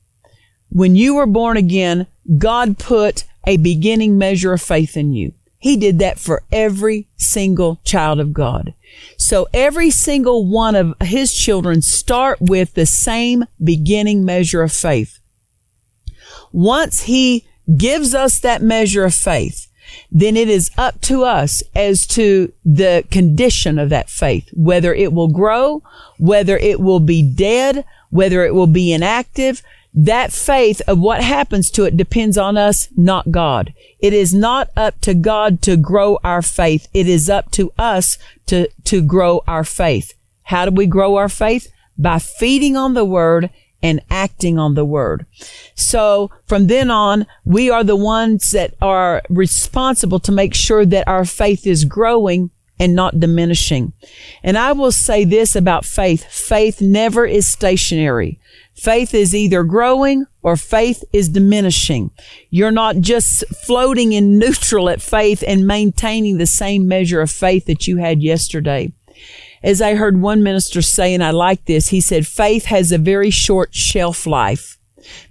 when 0.70 0.96
you 0.96 1.16
were 1.16 1.26
born 1.26 1.58
again, 1.58 2.08
God 2.38 2.78
put 2.78 3.26
a 3.46 3.58
beginning 3.58 4.18
measure 4.18 4.54
of 4.54 4.62
faith 4.62 4.98
in 4.98 5.14
you. 5.14 5.34
He 5.58 5.78
did 5.78 6.00
that 6.00 6.20
for 6.20 6.44
every 6.52 7.08
single 7.18 7.80
child 7.84 8.20
of 8.20 8.34
God. 8.34 8.74
So 9.18 9.48
every 9.54 9.90
single 9.90 10.46
one 10.48 10.76
of 10.76 10.94
his 11.02 11.34
children 11.34 11.82
start 11.82 12.40
with 12.40 12.74
the 12.74 12.86
same 12.86 13.46
beginning 13.64 14.24
measure 14.24 14.62
of 14.62 14.72
faith. 14.72 15.20
Once 16.52 17.04
he 17.04 17.48
gives 17.78 18.14
us 18.14 18.40
that 18.40 18.62
measure 18.62 19.06
of 19.06 19.14
faith, 19.14 19.68
then 20.12 20.36
it 20.36 20.50
is 20.50 20.72
up 20.78 21.00
to 21.02 21.24
us 21.24 21.64
as 21.76 22.06
to 22.08 22.52
the 22.64 23.06
condition 23.12 23.78
of 23.80 23.90
that 23.90 24.10
faith, 24.10 24.50
whether 24.54 24.94
it 24.94 25.14
will 25.14 25.28
grow, 25.28 25.84
whether 26.18 26.58
it 26.58 26.80
will 26.80 27.00
be 27.00 27.22
dead, 27.22 27.86
whether 28.10 28.44
it 28.44 28.54
will 28.54 28.68
be 28.68 28.94
inactive, 28.94 29.62
that 29.94 30.34
faith 30.34 30.82
of 30.88 31.00
what 31.00 31.24
happens 31.24 31.72
to 31.72 31.86
it 31.86 31.96
depends 31.96 32.38
on 32.38 32.58
us, 32.58 32.90
not 32.98 33.32
God. 33.32 33.74
It 34.00 34.12
is 34.12 34.34
not 34.34 34.70
up 34.76 35.00
to 35.02 35.14
God 35.14 35.62
to 35.64 35.78
grow 35.78 36.20
our 36.24 36.42
faith. 36.42 36.88
It 36.94 37.08
is 37.08 37.30
up 37.30 37.50
to 37.52 37.72
us 37.78 38.18
to, 38.48 38.68
to 38.84 39.02
grow 39.02 39.42
our 39.48 39.64
faith. 39.64 40.14
How 40.44 40.66
do 40.66 40.72
we 40.72 40.86
grow 40.86 41.16
our 41.16 41.30
faith? 41.30 41.72
By 41.98 42.20
feeding 42.20 42.76
on 42.76 42.94
the 42.94 43.06
word 43.06 43.50
and 43.82 44.02
acting 44.10 44.58
on 44.58 44.74
the 44.74 44.86
word. 44.86 45.26
So 45.76 46.32
from 46.46 46.68
then 46.68 46.90
on, 46.90 47.28
we 47.44 47.70
are 47.70 47.84
the 47.84 47.96
ones 47.96 48.52
that 48.52 48.74
are 48.82 49.22
responsible 49.30 50.20
to 50.22 50.32
make 50.32 50.54
sure 50.54 50.86
that 50.86 51.08
our 51.08 51.26
faith 51.26 51.68
is 51.68 51.86
growing 51.86 52.50
and 52.80 52.96
not 52.96 53.20
diminishing. 53.20 53.94
And 54.44 54.58
I 54.58 54.74
will 54.74 54.92
say 54.92 55.24
this 55.24 55.56
about 55.56 55.86
faith. 55.86 56.26
Faith 56.26 56.82
never 56.82 57.26
is 57.26 57.48
stationary. 57.48 58.40
Faith 58.76 59.14
is 59.14 59.34
either 59.34 59.64
growing 59.64 60.26
or 60.42 60.58
faith 60.58 61.04
is 61.14 61.30
diminishing. 61.30 62.12
You're 62.50 62.72
not 62.72 62.98
just 62.98 63.46
floating 63.66 64.12
in 64.12 64.38
neutral 64.38 64.90
at 64.90 65.02
faith 65.02 65.44
and 65.48 65.66
maintaining 65.66 66.38
the 66.38 66.46
same 66.46 66.88
measure 66.88 67.22
of 67.22 67.32
faith 67.32 67.66
that 67.68 67.88
you 67.88 67.98
had 67.98 68.22
yesterday. 68.22 68.92
As 69.66 69.82
I 69.82 69.96
heard 69.96 70.22
one 70.22 70.44
minister 70.44 70.84
say, 70.84 71.16
and 71.16 71.24
I 71.24 71.32
like 71.32 71.66
this, 71.66 71.88
he 71.88 72.00
said, 72.00 72.28
faith 72.28 72.66
has 72.66 72.92
a 72.92 73.00
very 73.00 73.32
short 73.32 73.74
shelf 73.74 74.28
life. 74.28 74.78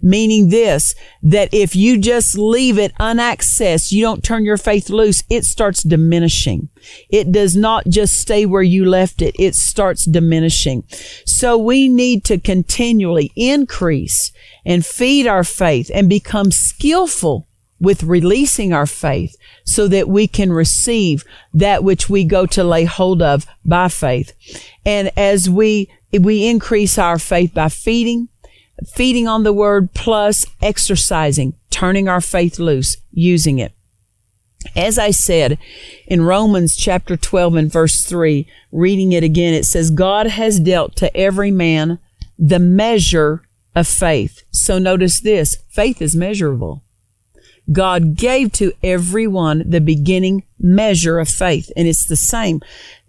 Meaning 0.03 0.49
this, 0.49 0.95
that 1.23 1.55
if 1.55 1.77
you 1.77 1.99
just 1.99 2.37
leave 2.37 2.77
it 2.77 2.93
unaccessed, 2.99 3.93
you 3.93 4.03
don't 4.03 4.25
turn 4.25 4.45
your 4.45 4.57
faith 4.57 4.91
loose, 4.91 5.23
it 5.31 5.45
starts 5.45 5.85
diminishing. 5.85 6.69
It 7.09 7.31
does 7.31 7.55
not 7.55 7.87
just 7.87 8.17
stay 8.17 8.45
where 8.45 8.63
you 8.63 8.85
left 8.85 9.23
it. 9.23 9.37
It 9.39 9.55
starts 9.55 10.05
diminishing. 10.05 10.83
So 11.27 11.57
we 11.57 11.89
need 11.89 12.25
to 12.25 12.39
continually 12.39 13.31
increase 13.37 14.33
and 14.67 14.85
feed 14.85 15.29
our 15.29 15.45
faith 15.45 15.93
and 15.95 16.09
become 16.09 16.51
skillful 16.51 17.47
with 17.85 18.03
releasing 18.03 18.73
our 18.73 18.87
faith 18.87 19.37
so 19.65 19.87
that 19.89 20.09
we 20.09 20.27
can 20.27 20.53
receive 20.53 21.25
that 21.53 21.85
which 21.85 22.09
we 22.09 22.25
go 22.25 22.47
to 22.47 22.65
lay 22.65 22.85
hold 22.85 23.23
of 23.23 23.47
by 23.65 23.89
faith. 23.89 24.33
And 24.85 25.11
as 25.17 25.49
we, 25.49 25.91
we 26.13 26.47
increase 26.47 26.99
our 26.99 27.19
faith 27.19 27.55
by 27.55 27.69
feeding, 27.69 28.29
feeding 28.87 29.29
on 29.29 29.45
the 29.45 29.53
word 29.53 29.93
plus 29.95 30.45
exercising, 30.61 31.55
turning 31.71 32.09
our 32.09 32.21
faith 32.21 32.59
loose, 32.59 32.97
using 33.13 33.59
it. 33.59 33.73
As 34.75 34.99
I 34.99 35.11
said 35.11 35.59
in 36.07 36.23
Romans 36.23 36.75
chapter 36.75 37.17
12 37.17 37.55
and 37.57 37.73
verse 37.73 38.05
3, 38.05 38.49
reading 38.73 39.13
it 39.13 39.23
again, 39.23 39.55
it 39.55 39.65
says, 39.65 39.91
God 39.91 40.27
has 40.27 40.59
dealt 40.59 40.97
to 40.97 41.15
every 41.17 41.51
man 41.51 41.99
the 42.39 42.59
measure 42.59 43.43
of 43.75 43.87
faith. 43.87 44.43
So 44.51 44.79
notice 44.79 45.21
this, 45.21 45.57
faith 45.69 46.01
is 46.01 46.17
measurable. 46.17 46.84
God 47.73 48.15
gave 48.17 48.53
to 48.53 48.73
everyone 48.83 49.65
the 49.69 49.81
beginning 49.81 50.45
measure 50.59 51.19
of 51.19 51.29
faith. 51.29 51.71
And 51.77 51.89
it's 51.89 52.07
the 52.07 52.17
same 52.17 52.61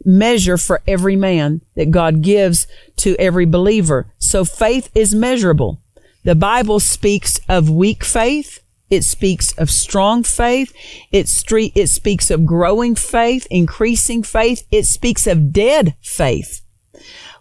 measure 0.04 0.58
for 0.58 0.82
every 0.88 1.16
man 1.16 1.62
that 1.76 1.92
God 1.92 2.22
gives 2.22 2.68
to 2.98 3.16
every 3.18 3.46
believer. 3.46 4.08
So 4.18 4.46
faith 4.46 4.90
is 4.96 5.14
measurable. 5.14 5.82
The 6.24 6.36
Bible 6.36 6.80
speaks 6.80 7.40
of 7.50 7.70
weak 7.70 8.04
faith. 8.04 8.62
It 8.90 9.04
speaks 9.04 9.52
of 9.58 9.70
strong 9.70 10.24
faith. 10.24 10.74
It, 11.12 11.28
street, 11.28 11.74
it 11.76 11.88
speaks 11.88 12.32
of 12.32 12.46
growing 12.46 12.96
faith, 12.96 13.48
increasing 13.50 14.24
faith. 14.24 14.66
It 14.72 14.86
speaks 14.86 15.28
of 15.28 15.52
dead 15.52 15.96
faith. 16.02 16.62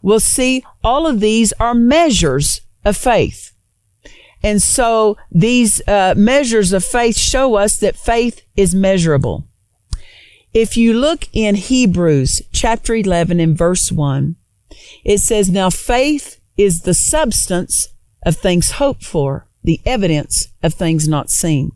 We'll 0.02 0.20
see 0.20 0.64
all 0.82 1.06
of 1.06 1.20
these 1.20 1.52
are 1.54 1.74
measures 1.74 2.60
of 2.84 2.96
faith. 2.96 3.53
And 4.44 4.60
so 4.60 5.16
these 5.32 5.80
uh, 5.88 6.12
measures 6.18 6.74
of 6.74 6.84
faith 6.84 7.16
show 7.16 7.54
us 7.54 7.78
that 7.78 7.96
faith 7.96 8.42
is 8.56 8.74
measurable. 8.74 9.48
If 10.52 10.76
you 10.76 10.92
look 10.92 11.26
in 11.32 11.54
Hebrews 11.54 12.42
chapter 12.52 12.94
11 12.94 13.40
and 13.40 13.56
verse 13.56 13.90
1, 13.90 14.36
it 15.02 15.18
says, 15.18 15.48
Now 15.48 15.70
faith 15.70 16.40
is 16.58 16.82
the 16.82 16.92
substance 16.92 17.88
of 18.24 18.36
things 18.36 18.72
hoped 18.72 19.02
for, 19.02 19.48
the 19.62 19.80
evidence 19.86 20.48
of 20.62 20.74
things 20.74 21.08
not 21.08 21.30
seen. 21.30 21.72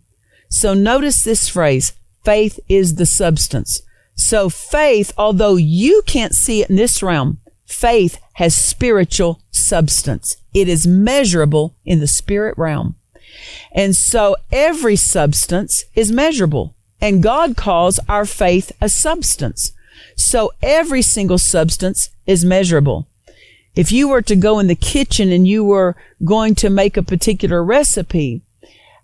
So 0.50 0.75
notice 0.75 1.25
this 1.25 1.48
phrase, 1.48 1.94
faith 2.22 2.60
is 2.68 2.96
the 2.96 3.06
substance. 3.06 3.80
So 4.14 4.50
faith, 4.50 5.12
although 5.16 5.56
you 5.56 6.02
can't 6.06 6.34
see 6.34 6.60
it 6.60 6.68
in 6.68 6.76
this 6.76 7.02
realm, 7.02 7.40
faith 7.64 8.18
has 8.34 8.54
spiritual 8.54 9.40
substance. 9.50 10.37
It 10.55 10.69
is 10.69 10.87
measurable 10.87 11.75
in 11.85 12.00
the 12.00 12.07
spirit 12.07 12.57
realm. 12.57 12.97
And 13.73 13.95
so 13.95 14.37
every 14.50 14.97
substance 14.97 15.85
is 15.95 16.11
measurable 16.11 16.75
and 17.00 17.23
God 17.23 17.57
calls 17.57 18.00
our 18.09 18.25
faith 18.25 18.73
a 18.81 18.88
substance. 18.88 19.73
So 20.17 20.52
every 20.62 21.02
single 21.02 21.38
substance 21.38 22.11
is 22.26 22.45
measurable. 22.45 23.07
If 23.75 23.93
you 23.93 24.09
were 24.09 24.23
to 24.23 24.35
go 24.35 24.59
in 24.59 24.67
the 24.67 24.75
kitchen 24.75 25.31
and 25.31 25.47
you 25.47 25.62
were 25.62 25.95
going 26.25 26.55
to 26.57 26.71
make 26.71 26.97
a 26.97 27.02
particular 27.02 27.62
recipe, 27.62 28.43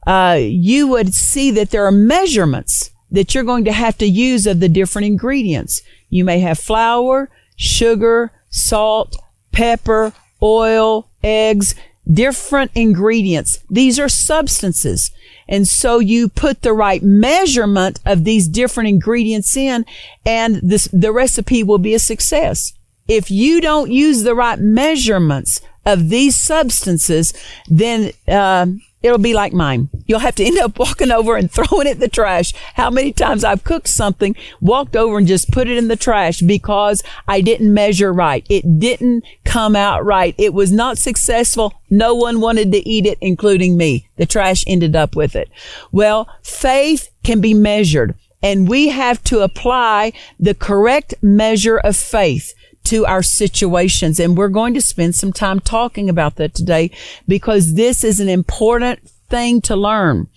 uh, 0.06 0.38
you 0.40 0.88
would 0.88 1.14
see 1.14 1.50
that 1.52 1.70
there 1.70 1.86
are 1.86 1.92
measurements 1.92 2.90
that 3.10 3.34
you're 3.34 3.44
going 3.44 3.64
to 3.64 3.72
have 3.72 3.96
to 3.98 4.06
use 4.06 4.46
of 4.46 4.58
the 4.58 4.68
different 4.68 5.06
ingredients. 5.06 5.80
You 6.10 6.24
may 6.24 6.40
have 6.40 6.58
flour, 6.58 7.30
sugar, 7.54 8.32
salt, 8.50 9.16
pepper, 9.52 10.12
oil, 10.42 11.08
eggs, 11.24 11.74
different 12.10 12.70
ingredients. 12.74 13.60
These 13.70 13.98
are 13.98 14.08
substances. 14.08 15.10
And 15.48 15.66
so 15.66 15.98
you 15.98 16.28
put 16.28 16.62
the 16.62 16.72
right 16.72 17.02
measurement 17.02 18.00
of 18.06 18.24
these 18.24 18.48
different 18.48 18.88
ingredients 18.88 19.56
in 19.56 19.84
and 20.24 20.56
this, 20.56 20.88
the 20.92 21.12
recipe 21.12 21.62
will 21.62 21.78
be 21.78 21.94
a 21.94 21.98
success. 21.98 22.72
If 23.08 23.30
you 23.30 23.60
don't 23.60 23.90
use 23.90 24.22
the 24.22 24.34
right 24.34 24.58
measurements 24.58 25.60
of 25.84 26.08
these 26.08 26.36
substances, 26.36 27.34
then, 27.68 28.12
uh, 28.26 28.66
it'll 29.04 29.18
be 29.18 29.34
like 29.34 29.52
mine. 29.52 29.90
You'll 30.06 30.18
have 30.20 30.34
to 30.36 30.44
end 30.44 30.58
up 30.58 30.78
walking 30.78 31.12
over 31.12 31.36
and 31.36 31.50
throwing 31.50 31.86
it 31.86 31.92
in 31.92 31.98
the 31.98 32.08
trash. 32.08 32.54
How 32.74 32.90
many 32.90 33.12
times 33.12 33.44
I've 33.44 33.62
cooked 33.62 33.88
something, 33.88 34.34
walked 34.60 34.96
over 34.96 35.18
and 35.18 35.26
just 35.26 35.52
put 35.52 35.68
it 35.68 35.76
in 35.76 35.88
the 35.88 35.96
trash 35.96 36.40
because 36.40 37.02
I 37.28 37.42
didn't 37.42 37.72
measure 37.72 38.12
right. 38.12 38.46
It 38.48 38.80
didn't 38.80 39.24
come 39.44 39.76
out 39.76 40.04
right. 40.04 40.34
It 40.38 40.54
was 40.54 40.72
not 40.72 40.96
successful. 40.96 41.74
No 41.90 42.14
one 42.14 42.40
wanted 42.40 42.72
to 42.72 42.88
eat 42.88 43.04
it, 43.04 43.18
including 43.20 43.76
me. 43.76 44.08
The 44.16 44.26
trash 44.26 44.64
ended 44.66 44.96
up 44.96 45.14
with 45.14 45.36
it. 45.36 45.50
Well, 45.92 46.26
faith 46.42 47.10
can 47.22 47.42
be 47.42 47.52
measured 47.52 48.14
and 48.42 48.68
we 48.68 48.88
have 48.88 49.24
to 49.24 49.40
apply 49.40 50.12
the 50.38 50.54
correct 50.54 51.14
measure 51.22 51.78
of 51.78 51.96
faith 51.96 52.54
to 52.84 53.06
our 53.06 53.22
situations. 53.22 54.20
And 54.20 54.36
we're 54.36 54.48
going 54.48 54.74
to 54.74 54.80
spend 54.80 55.14
some 55.14 55.32
time 55.32 55.60
talking 55.60 56.08
about 56.08 56.36
that 56.36 56.54
today 56.54 56.90
because 57.26 57.74
this 57.74 58.04
is 58.04 58.20
an 58.20 58.28
important 58.28 59.08
thing 59.28 59.60
to 59.62 59.76
learn. 59.76 60.28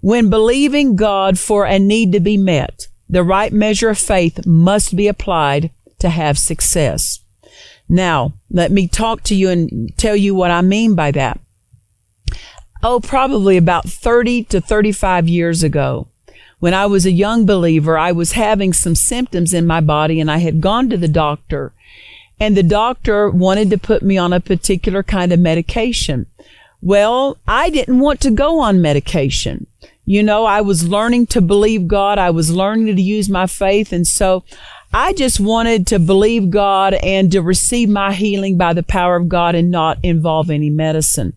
When 0.00 0.28
believing 0.28 0.96
God 0.96 1.38
for 1.38 1.64
a 1.64 1.78
need 1.78 2.12
to 2.12 2.20
be 2.20 2.36
met, 2.36 2.88
the 3.08 3.22
right 3.22 3.52
measure 3.52 3.90
of 3.90 3.98
faith 3.98 4.44
must 4.46 4.96
be 4.96 5.08
applied 5.08 5.70
to 5.98 6.08
have 6.10 6.38
success. 6.38 7.20
Now, 7.88 8.34
let 8.50 8.70
me 8.70 8.88
talk 8.88 9.22
to 9.24 9.34
you 9.34 9.50
and 9.50 9.96
tell 9.96 10.16
you 10.16 10.34
what 10.34 10.50
I 10.50 10.62
mean 10.62 10.94
by 10.94 11.10
that. 11.12 11.40
Oh, 12.82 13.00
probably 13.00 13.56
about 13.56 13.88
30 13.88 14.44
to 14.44 14.60
35 14.60 15.28
years 15.28 15.62
ago, 15.62 16.08
when 16.60 16.74
I 16.74 16.86
was 16.86 17.04
a 17.04 17.10
young 17.10 17.46
believer, 17.46 17.98
I 17.98 18.12
was 18.12 18.32
having 18.32 18.72
some 18.72 18.94
symptoms 18.94 19.52
in 19.52 19.66
my 19.66 19.80
body 19.80 20.20
and 20.20 20.30
I 20.30 20.38
had 20.38 20.60
gone 20.60 20.88
to 20.90 20.96
the 20.96 21.08
doctor 21.08 21.72
and 22.40 22.56
the 22.56 22.62
doctor 22.62 23.30
wanted 23.30 23.70
to 23.70 23.78
put 23.78 24.02
me 24.02 24.18
on 24.18 24.32
a 24.32 24.40
particular 24.40 25.02
kind 25.02 25.32
of 25.32 25.40
medication. 25.40 26.26
Well, 26.82 27.38
I 27.46 27.70
didn't 27.70 28.00
want 28.00 28.20
to 28.22 28.30
go 28.30 28.60
on 28.60 28.82
medication. 28.82 29.66
You 30.04 30.22
know, 30.22 30.44
I 30.44 30.60
was 30.60 30.86
learning 30.86 31.28
to 31.28 31.40
believe 31.40 31.88
God. 31.88 32.18
I 32.18 32.30
was 32.30 32.50
learning 32.50 32.94
to 32.94 33.00
use 33.00 33.30
my 33.30 33.46
faith. 33.46 33.92
And 33.92 34.06
so 34.06 34.44
I 34.92 35.14
just 35.14 35.40
wanted 35.40 35.86
to 35.88 35.98
believe 35.98 36.50
God 36.50 36.94
and 36.94 37.32
to 37.32 37.40
receive 37.40 37.88
my 37.88 38.12
healing 38.12 38.58
by 38.58 38.74
the 38.74 38.82
power 38.82 39.16
of 39.16 39.28
God 39.28 39.54
and 39.54 39.70
not 39.70 39.98
involve 40.02 40.50
any 40.50 40.68
medicine. 40.68 41.32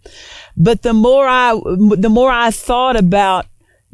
But 0.58 0.82
the 0.82 0.94
more 0.94 1.28
I, 1.28 1.54
the 1.54 2.10
more 2.12 2.32
I 2.32 2.52
thought 2.52 2.98
about 2.98 3.46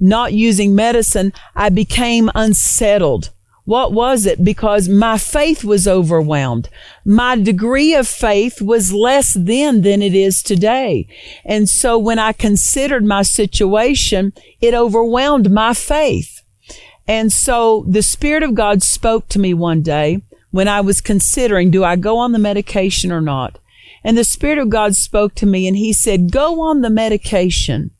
not 0.03 0.33
using 0.33 0.75
medicine, 0.75 1.31
I 1.55 1.69
became 1.69 2.29
unsettled. 2.35 3.29
What 3.65 3.93
was 3.93 4.25
it? 4.25 4.43
Because 4.43 4.89
my 4.89 5.17
faith 5.17 5.63
was 5.63 5.87
overwhelmed. 5.87 6.67
My 7.05 7.37
degree 7.37 7.95
of 7.95 8.09
faith 8.09 8.61
was 8.61 8.91
less 8.91 9.33
then 9.33 9.83
than 9.83 10.01
it 10.01 10.13
is 10.13 10.43
today. 10.43 11.07
And 11.45 11.69
so 11.69 11.97
when 11.97 12.19
I 12.19 12.33
considered 12.33 13.05
my 13.05 13.21
situation, 13.21 14.33
it 14.59 14.73
overwhelmed 14.73 15.49
my 15.49 15.73
faith. 15.73 16.41
And 17.07 17.31
so 17.31 17.85
the 17.87 18.03
Spirit 18.03 18.43
of 18.43 18.53
God 18.53 18.83
spoke 18.83 19.29
to 19.29 19.39
me 19.39 19.53
one 19.53 19.81
day 19.81 20.21
when 20.51 20.67
I 20.67 20.81
was 20.81 20.99
considering, 20.99 21.71
do 21.71 21.85
I 21.85 21.95
go 21.95 22.17
on 22.17 22.33
the 22.33 22.39
medication 22.39 23.13
or 23.13 23.21
not? 23.21 23.59
And 24.03 24.17
the 24.17 24.25
Spirit 24.25 24.57
of 24.57 24.69
God 24.69 24.95
spoke 24.95 25.35
to 25.35 25.45
me 25.45 25.69
and 25.69 25.77
he 25.77 25.93
said, 25.93 26.33
go 26.33 26.59
on 26.59 26.81
the 26.81 26.89
medication. 26.89 27.91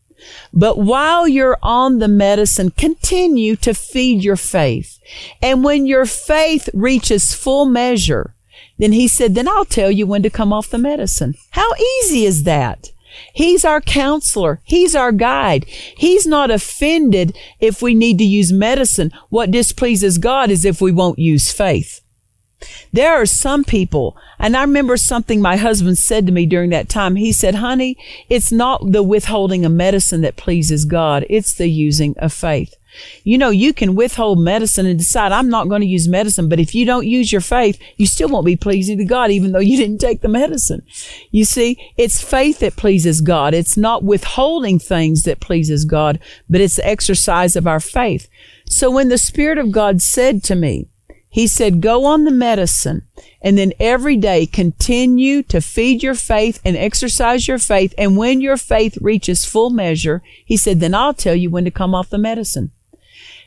But 0.53 0.77
while 0.77 1.27
you're 1.27 1.57
on 1.61 1.99
the 1.99 2.07
medicine, 2.07 2.71
continue 2.71 3.55
to 3.57 3.73
feed 3.73 4.23
your 4.23 4.35
faith. 4.35 4.99
And 5.41 5.63
when 5.63 5.85
your 5.85 6.05
faith 6.05 6.69
reaches 6.73 7.33
full 7.33 7.65
measure, 7.65 8.33
then 8.77 8.91
he 8.91 9.07
said, 9.07 9.35
then 9.35 9.47
I'll 9.47 9.65
tell 9.65 9.91
you 9.91 10.07
when 10.07 10.23
to 10.23 10.29
come 10.29 10.51
off 10.51 10.69
the 10.69 10.77
medicine. 10.77 11.35
How 11.51 11.73
easy 11.75 12.25
is 12.25 12.43
that? 12.43 12.89
He's 13.33 13.63
our 13.63 13.79
counselor. 13.79 14.59
He's 14.63 14.95
our 14.95 15.11
guide. 15.11 15.65
He's 15.65 16.25
not 16.25 16.49
offended 16.49 17.37
if 17.59 17.81
we 17.81 17.93
need 17.93 18.17
to 18.17 18.23
use 18.23 18.51
medicine. 18.51 19.11
What 19.29 19.51
displeases 19.51 20.17
God 20.17 20.49
is 20.49 20.65
if 20.65 20.81
we 20.81 20.91
won't 20.91 21.19
use 21.19 21.51
faith. 21.51 22.01
There 22.91 23.13
are 23.13 23.25
some 23.25 23.63
people, 23.63 24.17
and 24.39 24.55
I 24.55 24.61
remember 24.61 24.97
something 24.97 25.41
my 25.41 25.57
husband 25.57 25.97
said 25.97 26.25
to 26.27 26.31
me 26.31 26.45
during 26.45 26.69
that 26.71 26.89
time. 26.89 27.15
He 27.15 27.31
said, 27.31 27.55
honey, 27.55 27.97
it's 28.29 28.51
not 28.51 28.91
the 28.91 29.03
withholding 29.03 29.65
of 29.65 29.71
medicine 29.71 30.21
that 30.21 30.35
pleases 30.35 30.85
God. 30.85 31.25
It's 31.29 31.53
the 31.53 31.67
using 31.67 32.15
of 32.19 32.33
faith. 32.33 32.75
You 33.23 33.37
know, 33.37 33.49
you 33.49 33.73
can 33.73 33.95
withhold 33.95 34.39
medicine 34.39 34.85
and 34.85 34.99
decide, 34.99 35.31
I'm 35.31 35.49
not 35.49 35.69
going 35.69 35.81
to 35.81 35.87
use 35.87 36.07
medicine. 36.07 36.49
But 36.49 36.59
if 36.59 36.75
you 36.75 36.85
don't 36.85 37.07
use 37.07 37.31
your 37.31 37.41
faith, 37.41 37.79
you 37.97 38.05
still 38.05 38.29
won't 38.29 38.45
be 38.45 38.55
pleasing 38.55 38.97
to 38.97 39.05
God, 39.05 39.31
even 39.31 39.51
though 39.51 39.59
you 39.59 39.77
didn't 39.83 39.99
take 39.99 40.21
the 40.21 40.27
medicine. 40.27 40.83
You 41.31 41.45
see, 41.45 41.77
it's 41.97 42.21
faith 42.21 42.59
that 42.59 42.75
pleases 42.75 43.21
God. 43.21 43.53
It's 43.53 43.77
not 43.77 44.03
withholding 44.03 44.79
things 44.79 45.23
that 45.23 45.39
pleases 45.39 45.85
God, 45.85 46.19
but 46.49 46.61
it's 46.61 46.75
the 46.75 46.87
exercise 46.87 47.55
of 47.55 47.67
our 47.67 47.79
faith. 47.79 48.29
So 48.67 48.89
when 48.91 49.09
the 49.09 49.17
Spirit 49.17 49.57
of 49.57 49.71
God 49.71 50.01
said 50.01 50.43
to 50.45 50.55
me, 50.55 50.87
he 51.33 51.47
said, 51.47 51.81
go 51.81 52.05
on 52.05 52.25
the 52.25 52.31
medicine 52.31 53.07
and 53.41 53.57
then 53.57 53.73
every 53.79 54.17
day 54.17 54.45
continue 54.45 55.41
to 55.41 55.61
feed 55.61 56.03
your 56.03 56.13
faith 56.13 56.61
and 56.63 56.77
exercise 56.77 57.47
your 57.47 57.57
faith. 57.57 57.91
And 57.97 58.15
when 58.15 58.39
your 58.39 58.55
faith 58.55 58.99
reaches 59.01 59.43
full 59.43 59.71
measure, 59.71 60.21
he 60.45 60.55
said, 60.55 60.79
then 60.79 60.93
I'll 60.93 61.15
tell 61.15 61.33
you 61.33 61.49
when 61.49 61.65
to 61.65 61.71
come 61.71 61.95
off 61.95 62.11
the 62.11 62.19
medicine. 62.19 62.69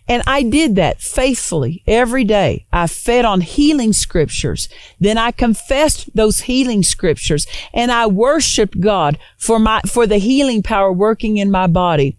And 0.08 0.24
I 0.26 0.42
did 0.42 0.74
that 0.74 1.00
faithfully 1.00 1.84
every 1.86 2.24
day. 2.24 2.66
I 2.72 2.88
fed 2.88 3.24
on 3.24 3.40
healing 3.40 3.92
scriptures. 3.92 4.68
Then 4.98 5.16
I 5.16 5.30
confessed 5.30 6.10
those 6.12 6.40
healing 6.40 6.82
scriptures 6.82 7.46
and 7.72 7.92
I 7.92 8.08
worshiped 8.08 8.80
God 8.80 9.16
for 9.38 9.60
my, 9.60 9.80
for 9.86 10.08
the 10.08 10.18
healing 10.18 10.64
power 10.64 10.92
working 10.92 11.36
in 11.36 11.52
my 11.52 11.68
body. 11.68 12.18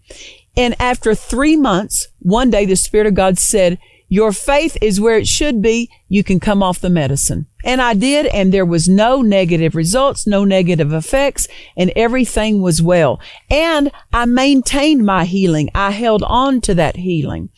And 0.56 0.74
after 0.80 1.14
three 1.14 1.56
months, 1.58 2.08
one 2.20 2.48
day 2.48 2.64
the 2.64 2.74
Spirit 2.74 3.06
of 3.06 3.14
God 3.14 3.38
said, 3.38 3.78
your 4.08 4.32
faith 4.32 4.76
is 4.80 5.00
where 5.00 5.18
it 5.18 5.26
should 5.26 5.60
be. 5.60 5.90
You 6.08 6.24
can 6.24 6.40
come 6.40 6.62
off 6.62 6.80
the 6.80 6.90
medicine. 6.90 7.46
And 7.64 7.82
I 7.82 7.92
did, 7.92 8.26
and 8.26 8.52
there 8.52 8.64
was 8.64 8.88
no 8.88 9.20
negative 9.20 9.74
results, 9.74 10.26
no 10.26 10.44
negative 10.44 10.92
effects, 10.92 11.46
and 11.76 11.92
everything 11.94 12.62
was 12.62 12.80
well. 12.80 13.20
And 13.50 13.92
I 14.12 14.24
maintained 14.24 15.04
my 15.04 15.24
healing. 15.24 15.68
I 15.74 15.90
held 15.90 16.22
on 16.22 16.62
to 16.62 16.74
that 16.76 16.96
healing. 16.96 17.50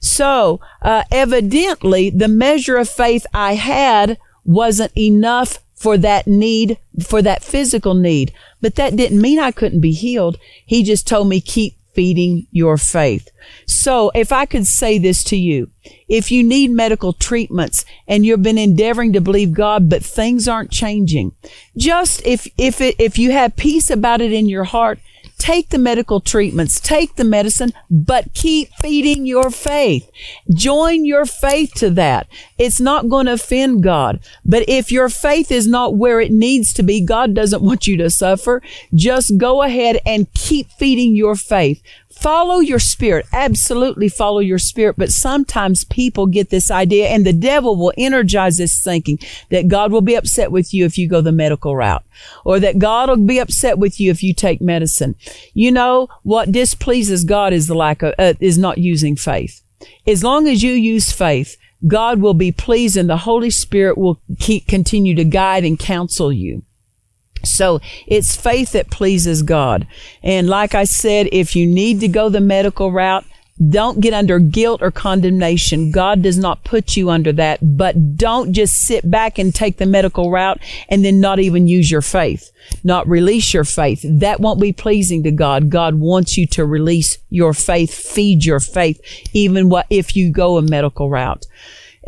So, 0.00 0.60
uh, 0.80 1.04
evidently, 1.10 2.08
the 2.08 2.28
measure 2.28 2.76
of 2.76 2.88
faith 2.88 3.26
I 3.34 3.54
had 3.54 4.18
wasn't 4.44 4.96
enough 4.96 5.58
for 5.74 5.98
that 5.98 6.26
need, 6.26 6.78
for 7.06 7.20
that 7.22 7.44
physical 7.44 7.94
need. 7.94 8.32
But 8.60 8.76
that 8.76 8.96
didn't 8.96 9.20
mean 9.20 9.38
I 9.38 9.52
couldn't 9.52 9.80
be 9.80 9.92
healed. 9.92 10.38
He 10.64 10.82
just 10.82 11.06
told 11.06 11.28
me 11.28 11.40
keep 11.40 11.77
feeding 11.98 12.46
your 12.52 12.78
faith. 12.78 13.28
So 13.66 14.12
if 14.14 14.30
I 14.30 14.46
could 14.46 14.68
say 14.68 14.98
this 14.98 15.24
to 15.24 15.36
you, 15.36 15.68
if 16.06 16.30
you 16.30 16.44
need 16.44 16.70
medical 16.70 17.12
treatments 17.12 17.84
and 18.06 18.24
you've 18.24 18.44
been 18.44 18.56
endeavoring 18.56 19.14
to 19.14 19.20
believe 19.20 19.52
God, 19.52 19.90
but 19.90 20.04
things 20.04 20.46
aren't 20.46 20.70
changing, 20.70 21.32
just 21.76 22.24
if, 22.24 22.46
if 22.56 22.80
it, 22.80 22.94
if 23.00 23.18
you 23.18 23.32
have 23.32 23.56
peace 23.56 23.90
about 23.90 24.20
it 24.20 24.32
in 24.32 24.48
your 24.48 24.62
heart, 24.62 25.00
Take 25.38 25.70
the 25.70 25.78
medical 25.78 26.20
treatments, 26.20 26.80
take 26.80 27.14
the 27.14 27.24
medicine, 27.24 27.72
but 27.88 28.34
keep 28.34 28.70
feeding 28.80 29.24
your 29.24 29.50
faith. 29.50 30.10
Join 30.52 31.04
your 31.04 31.24
faith 31.24 31.72
to 31.76 31.90
that. 31.90 32.26
It's 32.58 32.80
not 32.80 33.08
going 33.08 33.26
to 33.26 33.32
offend 33.34 33.82
God. 33.82 34.20
But 34.44 34.68
if 34.68 34.90
your 34.90 35.08
faith 35.08 35.50
is 35.50 35.66
not 35.66 35.96
where 35.96 36.20
it 36.20 36.32
needs 36.32 36.72
to 36.74 36.82
be, 36.82 37.00
God 37.00 37.34
doesn't 37.34 37.62
want 37.62 37.86
you 37.86 37.96
to 37.98 38.10
suffer. 38.10 38.60
Just 38.92 39.38
go 39.38 39.62
ahead 39.62 40.00
and 40.04 40.32
keep 40.34 40.70
feeding 40.72 41.14
your 41.14 41.36
faith. 41.36 41.82
Follow 42.20 42.58
your 42.58 42.80
spirit. 42.80 43.26
Absolutely 43.32 44.08
follow 44.08 44.40
your 44.40 44.58
spirit. 44.58 44.96
But 44.98 45.12
sometimes 45.12 45.84
people 45.84 46.26
get 46.26 46.50
this 46.50 46.68
idea 46.68 47.08
and 47.08 47.24
the 47.24 47.32
devil 47.32 47.76
will 47.76 47.92
energize 47.96 48.56
this 48.56 48.82
thinking 48.82 49.20
that 49.50 49.68
God 49.68 49.92
will 49.92 50.00
be 50.00 50.16
upset 50.16 50.50
with 50.50 50.74
you 50.74 50.84
if 50.84 50.98
you 50.98 51.08
go 51.08 51.20
the 51.20 51.30
medical 51.30 51.76
route 51.76 52.04
or 52.44 52.58
that 52.58 52.80
God 52.80 53.08
will 53.08 53.24
be 53.24 53.38
upset 53.38 53.78
with 53.78 54.00
you 54.00 54.10
if 54.10 54.24
you 54.24 54.34
take 54.34 54.60
medicine. 54.60 55.14
You 55.54 55.70
know, 55.70 56.08
what 56.24 56.50
displeases 56.50 57.22
God 57.22 57.52
is 57.52 57.68
the 57.68 57.76
lack 57.76 58.02
of, 58.02 58.14
uh, 58.18 58.34
is 58.40 58.58
not 58.58 58.78
using 58.78 59.14
faith. 59.14 59.62
As 60.04 60.24
long 60.24 60.48
as 60.48 60.60
you 60.60 60.72
use 60.72 61.12
faith, 61.12 61.56
God 61.86 62.20
will 62.20 62.34
be 62.34 62.50
pleased 62.50 62.96
and 62.96 63.08
the 63.08 63.18
Holy 63.18 63.50
Spirit 63.50 63.96
will 63.96 64.20
keep, 64.40 64.66
continue 64.66 65.14
to 65.14 65.24
guide 65.24 65.64
and 65.64 65.78
counsel 65.78 66.32
you. 66.32 66.64
So 67.44 67.80
it's 68.06 68.36
faith 68.36 68.72
that 68.72 68.90
pleases 68.90 69.42
God. 69.42 69.86
And 70.22 70.48
like 70.48 70.74
I 70.74 70.84
said, 70.84 71.28
if 71.32 71.56
you 71.56 71.66
need 71.66 72.00
to 72.00 72.08
go 72.08 72.28
the 72.28 72.40
medical 72.40 72.92
route, 72.92 73.24
don't 73.66 74.00
get 74.00 74.14
under 74.14 74.38
guilt 74.38 74.82
or 74.82 74.92
condemnation. 74.92 75.90
God 75.90 76.22
does 76.22 76.38
not 76.38 76.62
put 76.62 76.96
you 76.96 77.10
under 77.10 77.32
that, 77.32 77.58
but 77.76 78.16
don't 78.16 78.52
just 78.52 78.86
sit 78.86 79.10
back 79.10 79.38
and 79.38 79.52
take 79.52 79.78
the 79.78 79.86
medical 79.86 80.30
route 80.30 80.60
and 80.88 81.04
then 81.04 81.20
not 81.20 81.40
even 81.40 81.66
use 81.66 81.90
your 81.90 82.02
faith, 82.02 82.52
not 82.84 83.08
release 83.08 83.52
your 83.52 83.64
faith. 83.64 84.04
That 84.08 84.38
won't 84.38 84.60
be 84.60 84.72
pleasing 84.72 85.24
to 85.24 85.32
God. 85.32 85.70
God 85.70 85.96
wants 85.96 86.36
you 86.38 86.46
to 86.48 86.64
release 86.64 87.18
your 87.30 87.52
faith, 87.52 87.92
feed 87.92 88.44
your 88.44 88.60
faith, 88.60 89.00
even 89.32 89.68
what, 89.68 89.86
if 89.90 90.14
you 90.14 90.30
go 90.30 90.56
a 90.56 90.62
medical 90.62 91.10
route. 91.10 91.44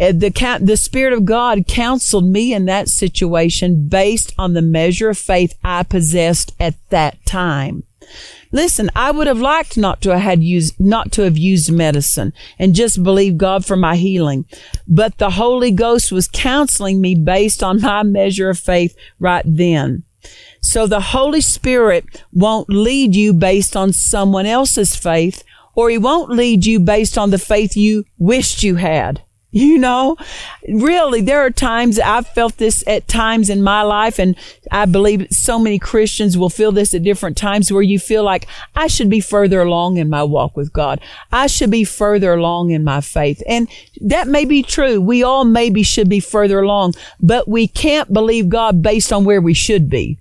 Uh, 0.01 0.13
the, 0.13 0.59
the 0.63 0.77
Spirit 0.77 1.13
of 1.13 1.27
God 1.27 1.67
counseled 1.69 2.25
me 2.25 2.55
in 2.55 2.65
that 2.65 2.89
situation 2.89 3.87
based 3.89 4.33
on 4.39 4.55
the 4.55 4.63
measure 4.63 5.11
of 5.11 5.19
faith 5.19 5.55
I 5.63 5.83
possessed 5.83 6.55
at 6.59 6.75
that 6.89 7.25
time. 7.27 7.85
Listen, 8.53 8.91
I 8.97 9.11
would 9.11 9.27
have 9.27 9.41
liked 9.41 9.77
not 9.77 10.01
to 10.01 10.11
have 10.11 10.23
had 10.23 10.43
used, 10.43 10.81
not 10.81 11.13
to 11.13 11.23
have 11.23 11.39
used 11.39 11.71
medicine 11.71 12.33
and 12.59 12.75
just 12.75 13.03
believe 13.03 13.39
God 13.39 13.65
for 13.65 13.77
my 13.77 13.95
healing. 13.97 14.47
But 14.89 15.19
the 15.19 15.31
Holy 15.31 15.71
Ghost 15.71 16.11
was 16.11 16.27
counseling 16.27 17.01
me 17.01 17.15
based 17.15 17.63
on 17.63 17.81
my 17.83 18.03
measure 18.03 18.51
of 18.51 18.59
faith 18.59 18.97
right 19.19 19.45
then. 19.47 20.05
So 20.61 20.87
the 20.87 21.01
Holy 21.01 21.41
Spirit 21.41 22.25
won't 22.33 22.69
lead 22.69 23.15
you 23.15 23.33
based 23.33 23.77
on 23.77 23.93
someone 23.93 24.47
else's 24.47 24.95
faith, 24.95 25.43
or 25.75 25.89
he 25.89 25.97
won't 25.97 26.31
lead 26.31 26.67
you 26.67 26.81
based 26.81 27.17
on 27.17 27.31
the 27.31 27.39
faith 27.39 27.77
you 27.77 28.05
wished 28.19 28.63
you 28.63 28.77
had. 28.77 29.23
You 29.61 29.79
know, 29.79 30.17
really, 30.69 31.21
there 31.21 31.41
are 31.41 31.51
times 31.51 31.99
I've 31.99 32.29
felt 32.29 32.59
this 32.59 32.85
at 32.87 33.09
times 33.09 33.51
in 33.51 33.65
my 33.65 33.83
life, 33.83 34.21
and 34.21 34.37
I 34.71 34.85
believe 34.85 35.27
so 35.31 35.59
many 35.59 35.77
Christians 35.77 36.39
will 36.39 36.51
feel 36.51 36.71
this 36.71 36.95
at 36.95 37.03
different 37.03 37.37
times 37.37 37.73
where 37.73 37.83
you 37.83 37.99
feel 37.99 38.23
like 38.23 38.47
I 38.77 38.87
should 38.87 39.11
be 39.11 39.19
further 39.19 39.61
along 39.61 39.97
in 39.97 40.09
my 40.09 40.23
walk 40.23 40.57
with 40.57 40.73
God. 40.73 41.01
I 41.33 41.49
should 41.49 41.71
be 41.71 41.83
further 41.83 42.35
along 42.35 42.71
in 42.71 42.85
my 42.85 43.01
faith. 43.01 43.43
And 43.49 43.69
that 44.01 44.29
may 44.29 44.45
be 44.45 44.63
true. 44.63 45.01
We 45.01 45.25
all 45.25 45.45
maybe 45.45 45.83
should 45.83 46.09
be 46.09 46.21
further 46.21 46.61
along, 46.61 46.95
but 47.19 47.49
we 47.49 47.67
can't 47.67 48.13
believe 48.13 48.51
God 48.51 48.83
based 48.83 49.13
on 49.13 49.25
where 49.25 49.41
we 49.41 49.55
should 49.55 49.91
be. 49.91 50.21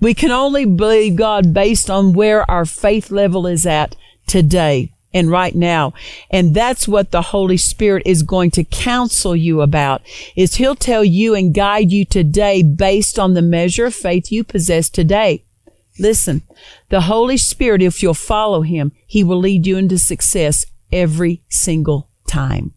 We 0.00 0.14
can 0.14 0.30
only 0.30 0.64
believe 0.64 1.16
God 1.16 1.52
based 1.52 1.90
on 1.90 2.12
where 2.12 2.48
our 2.48 2.64
faith 2.64 3.10
level 3.10 3.44
is 3.48 3.66
at 3.66 3.96
today 4.28 4.92
and 5.18 5.30
right 5.30 5.54
now. 5.54 5.92
And 6.30 6.54
that's 6.54 6.86
what 6.86 7.10
the 7.10 7.22
Holy 7.22 7.56
Spirit 7.56 8.04
is 8.06 8.22
going 8.22 8.52
to 8.52 8.64
counsel 8.64 9.34
you 9.34 9.60
about 9.60 10.02
is 10.36 10.54
he'll 10.54 10.76
tell 10.76 11.04
you 11.04 11.34
and 11.34 11.52
guide 11.52 11.90
you 11.90 12.04
today 12.04 12.62
based 12.62 13.18
on 13.18 13.34
the 13.34 13.42
measure 13.42 13.86
of 13.86 13.94
faith 13.94 14.30
you 14.30 14.44
possess 14.44 14.88
today. 14.88 15.44
Listen, 15.98 16.42
the 16.90 17.02
Holy 17.02 17.36
Spirit, 17.36 17.82
if 17.82 18.02
you'll 18.02 18.14
follow 18.14 18.62
him, 18.62 18.92
he 19.06 19.24
will 19.24 19.38
lead 19.38 19.66
you 19.66 19.76
into 19.76 19.98
success 19.98 20.64
every 20.92 21.42
single 21.48 22.08
time. 22.28 22.72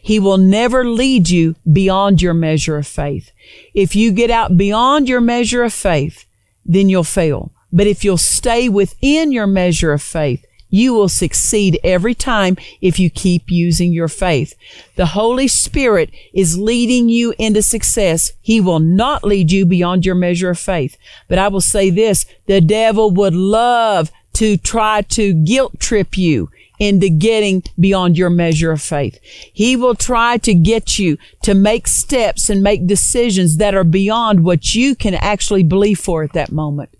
He 0.00 0.18
will 0.18 0.38
never 0.38 0.86
lead 0.86 1.28
you 1.28 1.54
beyond 1.70 2.22
your 2.22 2.32
measure 2.32 2.78
of 2.78 2.86
faith. 2.86 3.30
If 3.74 3.94
you 3.94 4.12
get 4.12 4.30
out 4.30 4.56
beyond 4.56 5.10
your 5.10 5.20
measure 5.20 5.62
of 5.62 5.74
faith, 5.74 6.24
then 6.64 6.88
you'll 6.88 7.04
fail. 7.04 7.52
But 7.70 7.86
if 7.86 8.02
you'll 8.02 8.16
stay 8.16 8.70
within 8.70 9.30
your 9.30 9.46
measure 9.46 9.92
of 9.92 10.00
faith, 10.00 10.46
you 10.70 10.92
will 10.92 11.08
succeed 11.08 11.78
every 11.82 12.14
time 12.14 12.56
if 12.80 12.98
you 12.98 13.10
keep 13.10 13.50
using 13.50 13.92
your 13.92 14.08
faith. 14.08 14.54
The 14.96 15.06
Holy 15.06 15.48
Spirit 15.48 16.10
is 16.32 16.58
leading 16.58 17.08
you 17.08 17.34
into 17.38 17.62
success. 17.62 18.32
He 18.40 18.60
will 18.60 18.80
not 18.80 19.24
lead 19.24 19.50
you 19.50 19.64
beyond 19.64 20.04
your 20.04 20.14
measure 20.14 20.50
of 20.50 20.58
faith. 20.58 20.96
But 21.28 21.38
I 21.38 21.48
will 21.48 21.60
say 21.60 21.90
this, 21.90 22.26
the 22.46 22.60
devil 22.60 23.10
would 23.12 23.34
love 23.34 24.10
to 24.34 24.56
try 24.56 25.02
to 25.02 25.32
guilt 25.32 25.80
trip 25.80 26.16
you 26.16 26.50
into 26.78 27.08
getting 27.08 27.62
beyond 27.78 28.16
your 28.16 28.30
measure 28.30 28.70
of 28.70 28.80
faith. 28.80 29.18
He 29.52 29.74
will 29.74 29.94
try 29.94 30.36
to 30.38 30.54
get 30.54 30.98
you 30.98 31.18
to 31.42 31.54
make 31.54 31.88
steps 31.88 32.48
and 32.48 32.62
make 32.62 32.86
decisions 32.86 33.56
that 33.56 33.74
are 33.74 33.84
beyond 33.84 34.44
what 34.44 34.74
you 34.74 34.94
can 34.94 35.14
actually 35.14 35.64
believe 35.64 35.98
for 35.98 36.22
at 36.22 36.34
that 36.34 36.52
moment. 36.52 36.90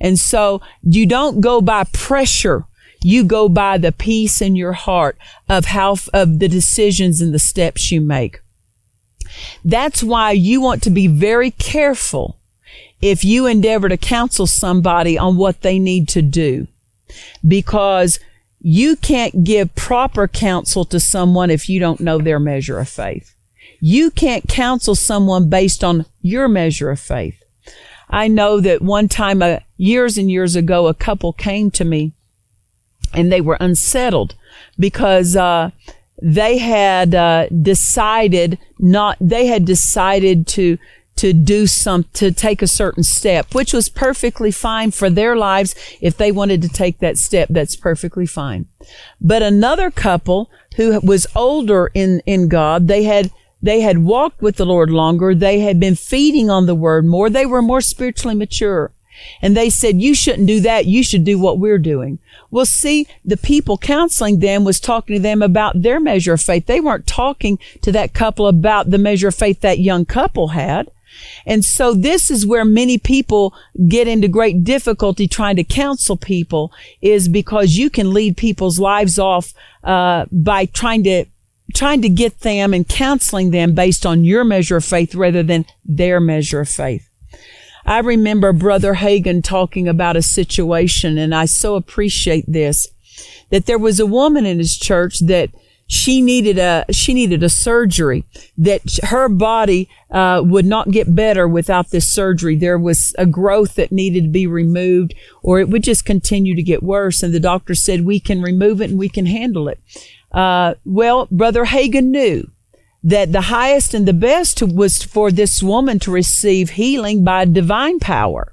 And 0.00 0.18
so 0.18 0.62
you 0.82 1.06
don't 1.06 1.40
go 1.40 1.60
by 1.60 1.84
pressure. 1.84 2.64
You 3.02 3.24
go 3.24 3.48
by 3.48 3.78
the 3.78 3.92
peace 3.92 4.40
in 4.40 4.56
your 4.56 4.72
heart 4.72 5.16
of 5.48 5.66
how, 5.66 5.96
of 6.12 6.38
the 6.38 6.48
decisions 6.48 7.20
and 7.20 7.32
the 7.32 7.38
steps 7.38 7.90
you 7.90 8.00
make. 8.00 8.40
That's 9.64 10.02
why 10.02 10.32
you 10.32 10.60
want 10.60 10.82
to 10.82 10.90
be 10.90 11.06
very 11.06 11.50
careful 11.52 12.36
if 13.00 13.24
you 13.24 13.46
endeavor 13.46 13.88
to 13.88 13.96
counsel 13.96 14.46
somebody 14.46 15.16
on 15.16 15.36
what 15.36 15.62
they 15.62 15.78
need 15.78 16.08
to 16.08 16.22
do 16.22 16.66
because 17.46 18.18
you 18.60 18.96
can't 18.96 19.42
give 19.44 19.74
proper 19.74 20.28
counsel 20.28 20.84
to 20.84 21.00
someone 21.00 21.50
if 21.50 21.68
you 21.68 21.80
don't 21.80 22.00
know 22.00 22.18
their 22.18 22.38
measure 22.38 22.78
of 22.78 22.88
faith. 22.88 23.34
You 23.80 24.10
can't 24.10 24.46
counsel 24.46 24.94
someone 24.94 25.48
based 25.48 25.82
on 25.82 26.04
your 26.20 26.48
measure 26.48 26.90
of 26.90 27.00
faith. 27.00 27.42
I 28.10 28.28
know 28.28 28.60
that 28.60 28.82
one 28.82 29.08
time, 29.08 29.40
uh, 29.40 29.60
years 29.78 30.18
and 30.18 30.30
years 30.30 30.56
ago, 30.56 30.88
a 30.88 30.94
couple 30.94 31.32
came 31.32 31.70
to 31.72 31.84
me 31.84 32.12
and 33.14 33.30
they 33.32 33.40
were 33.40 33.56
unsettled 33.60 34.34
because 34.78 35.36
uh, 35.36 35.70
they 36.20 36.58
had 36.58 37.14
uh, 37.14 37.48
decided 37.48 38.58
not. 38.78 39.16
They 39.20 39.46
had 39.46 39.64
decided 39.64 40.46
to 40.48 40.78
to 41.20 41.34
do 41.34 41.66
some, 41.66 42.04
to 42.14 42.32
take 42.32 42.62
a 42.62 42.66
certain 42.66 43.02
step, 43.02 43.54
which 43.54 43.74
was 43.74 43.90
perfectly 43.90 44.50
fine 44.50 44.90
for 44.90 45.10
their 45.10 45.36
lives. 45.36 45.74
If 46.00 46.16
they 46.16 46.32
wanted 46.32 46.62
to 46.62 46.68
take 46.68 46.98
that 47.00 47.18
step, 47.18 47.48
that's 47.50 47.76
perfectly 47.76 48.24
fine. 48.24 48.68
But 49.20 49.42
another 49.42 49.90
couple 49.90 50.50
who 50.76 50.98
was 51.02 51.26
older 51.36 51.90
in, 51.92 52.22
in 52.24 52.48
God, 52.48 52.88
they 52.88 53.02
had, 53.02 53.30
they 53.60 53.82
had 53.82 53.98
walked 53.98 54.40
with 54.40 54.56
the 54.56 54.64
Lord 54.64 54.88
longer. 54.88 55.34
They 55.34 55.60
had 55.60 55.78
been 55.78 55.94
feeding 55.94 56.48
on 56.48 56.64
the 56.64 56.74
word 56.74 57.04
more. 57.04 57.28
They 57.28 57.44
were 57.44 57.60
more 57.60 57.82
spiritually 57.82 58.34
mature. 58.34 58.90
And 59.42 59.56
they 59.56 59.70
said, 59.70 60.00
you 60.00 60.14
shouldn't 60.14 60.48
do 60.48 60.60
that. 60.60 60.86
You 60.86 61.02
should 61.02 61.24
do 61.24 61.38
what 61.38 61.58
we're 61.58 61.78
doing. 61.78 62.18
Well, 62.50 62.66
see, 62.66 63.06
the 63.24 63.36
people 63.36 63.78
counseling 63.78 64.40
them 64.40 64.64
was 64.64 64.80
talking 64.80 65.16
to 65.16 65.22
them 65.22 65.42
about 65.42 65.82
their 65.82 66.00
measure 66.00 66.34
of 66.34 66.40
faith. 66.40 66.66
They 66.66 66.80
weren't 66.80 67.06
talking 67.06 67.58
to 67.82 67.92
that 67.92 68.12
couple 68.12 68.46
about 68.46 68.90
the 68.90 68.98
measure 68.98 69.28
of 69.28 69.34
faith 69.34 69.60
that 69.60 69.78
young 69.78 70.04
couple 70.04 70.48
had. 70.48 70.90
And 71.44 71.64
so 71.64 71.92
this 71.92 72.30
is 72.30 72.46
where 72.46 72.64
many 72.64 72.96
people 72.96 73.54
get 73.88 74.08
into 74.08 74.28
great 74.28 74.64
difficulty 74.64 75.26
trying 75.26 75.56
to 75.56 75.64
counsel 75.64 76.16
people 76.16 76.72
is 77.02 77.28
because 77.28 77.76
you 77.76 77.90
can 77.90 78.12
lead 78.12 78.36
people's 78.36 78.78
lives 78.78 79.18
off, 79.18 79.52
uh, 79.84 80.26
by 80.30 80.66
trying 80.66 81.02
to, 81.04 81.26
trying 81.74 82.02
to 82.02 82.08
get 82.08 82.40
them 82.40 82.72
and 82.72 82.88
counseling 82.88 83.50
them 83.50 83.74
based 83.74 84.06
on 84.06 84.24
your 84.24 84.44
measure 84.44 84.76
of 84.76 84.84
faith 84.84 85.14
rather 85.14 85.42
than 85.42 85.66
their 85.84 86.20
measure 86.20 86.60
of 86.60 86.68
faith. 86.68 87.09
I 87.90 87.98
remember 87.98 88.52
Brother 88.52 88.94
Hagin 88.94 89.42
talking 89.42 89.88
about 89.88 90.14
a 90.14 90.22
situation 90.22 91.18
and 91.18 91.34
I 91.34 91.46
so 91.46 91.74
appreciate 91.74 92.44
this, 92.46 92.86
that 93.50 93.66
there 93.66 93.80
was 93.80 93.98
a 93.98 94.06
woman 94.06 94.46
in 94.46 94.58
his 94.58 94.78
church 94.78 95.18
that 95.26 95.50
she 95.88 96.20
needed 96.20 96.56
a 96.56 96.84
she 96.92 97.14
needed 97.14 97.42
a 97.42 97.48
surgery 97.48 98.24
that 98.56 98.82
her 99.02 99.28
body 99.28 99.88
uh, 100.12 100.40
would 100.44 100.66
not 100.66 100.92
get 100.92 101.16
better 101.16 101.48
without 101.48 101.90
this 101.90 102.08
surgery. 102.08 102.54
There 102.54 102.78
was 102.78 103.12
a 103.18 103.26
growth 103.26 103.74
that 103.74 103.90
needed 103.90 104.22
to 104.22 104.30
be 104.30 104.46
removed, 104.46 105.16
or 105.42 105.58
it 105.58 105.68
would 105.68 105.82
just 105.82 106.04
continue 106.04 106.54
to 106.54 106.62
get 106.62 106.84
worse. 106.84 107.24
And 107.24 107.34
the 107.34 107.40
doctor 107.40 107.74
said 107.74 108.04
we 108.04 108.20
can 108.20 108.40
remove 108.40 108.80
it 108.80 108.90
and 108.90 109.00
we 109.00 109.08
can 109.08 109.26
handle 109.26 109.66
it. 109.66 109.80
Uh, 110.30 110.74
well, 110.84 111.26
Brother 111.28 111.64
Hagin 111.64 112.12
knew 112.12 112.48
that 113.02 113.32
the 113.32 113.42
highest 113.42 113.94
and 113.94 114.06
the 114.06 114.12
best 114.12 114.62
was 114.62 115.02
for 115.02 115.30
this 115.30 115.62
woman 115.62 115.98
to 116.00 116.10
receive 116.10 116.70
healing 116.70 117.24
by 117.24 117.44
divine 117.44 117.98
power. 117.98 118.52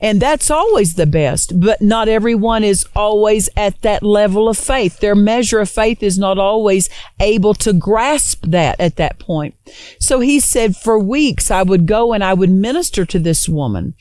And 0.00 0.20
that's 0.20 0.50
always 0.50 0.94
the 0.94 1.06
best, 1.06 1.58
but 1.58 1.80
not 1.80 2.08
everyone 2.08 2.64
is 2.64 2.86
always 2.94 3.48
at 3.56 3.80
that 3.82 4.02
level 4.02 4.48
of 4.48 4.58
faith. 4.58 5.00
Their 5.00 5.14
measure 5.14 5.60
of 5.60 5.70
faith 5.70 6.02
is 6.02 6.18
not 6.18 6.38
always 6.38 6.90
able 7.18 7.54
to 7.54 7.72
grasp 7.72 8.44
that 8.46 8.78
at 8.78 8.96
that 8.96 9.18
point. 9.18 9.54
So 9.98 10.20
he 10.20 10.38
said, 10.38 10.76
for 10.76 10.98
weeks 10.98 11.50
I 11.50 11.62
would 11.62 11.86
go 11.86 12.12
and 12.12 12.22
I 12.22 12.34
would 12.34 12.50
minister 12.50 13.06
to 13.06 13.18
this 13.18 13.48
woman 13.48 13.94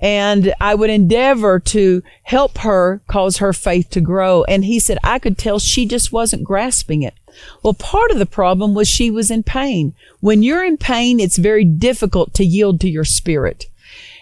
and 0.00 0.54
I 0.60 0.74
would 0.74 0.90
endeavor 0.90 1.58
to 1.60 2.02
help 2.22 2.58
her 2.58 3.02
cause 3.08 3.38
her 3.38 3.52
faith 3.52 3.90
to 3.90 4.00
grow. 4.00 4.44
And 4.44 4.64
he 4.64 4.78
said, 4.78 4.98
I 5.02 5.18
could 5.18 5.36
tell 5.36 5.58
she 5.58 5.84
just 5.84 6.12
wasn't 6.12 6.44
grasping 6.44 7.02
it. 7.02 7.14
Well, 7.62 7.74
part 7.74 8.10
of 8.10 8.18
the 8.18 8.26
problem 8.26 8.74
was 8.74 8.88
she 8.88 9.10
was 9.10 9.30
in 9.30 9.42
pain. 9.42 9.94
When 10.20 10.42
you're 10.42 10.64
in 10.64 10.76
pain, 10.76 11.20
it's 11.20 11.38
very 11.38 11.64
difficult 11.64 12.34
to 12.34 12.44
yield 12.44 12.80
to 12.80 12.88
your 12.88 13.04
spirit. 13.04 13.66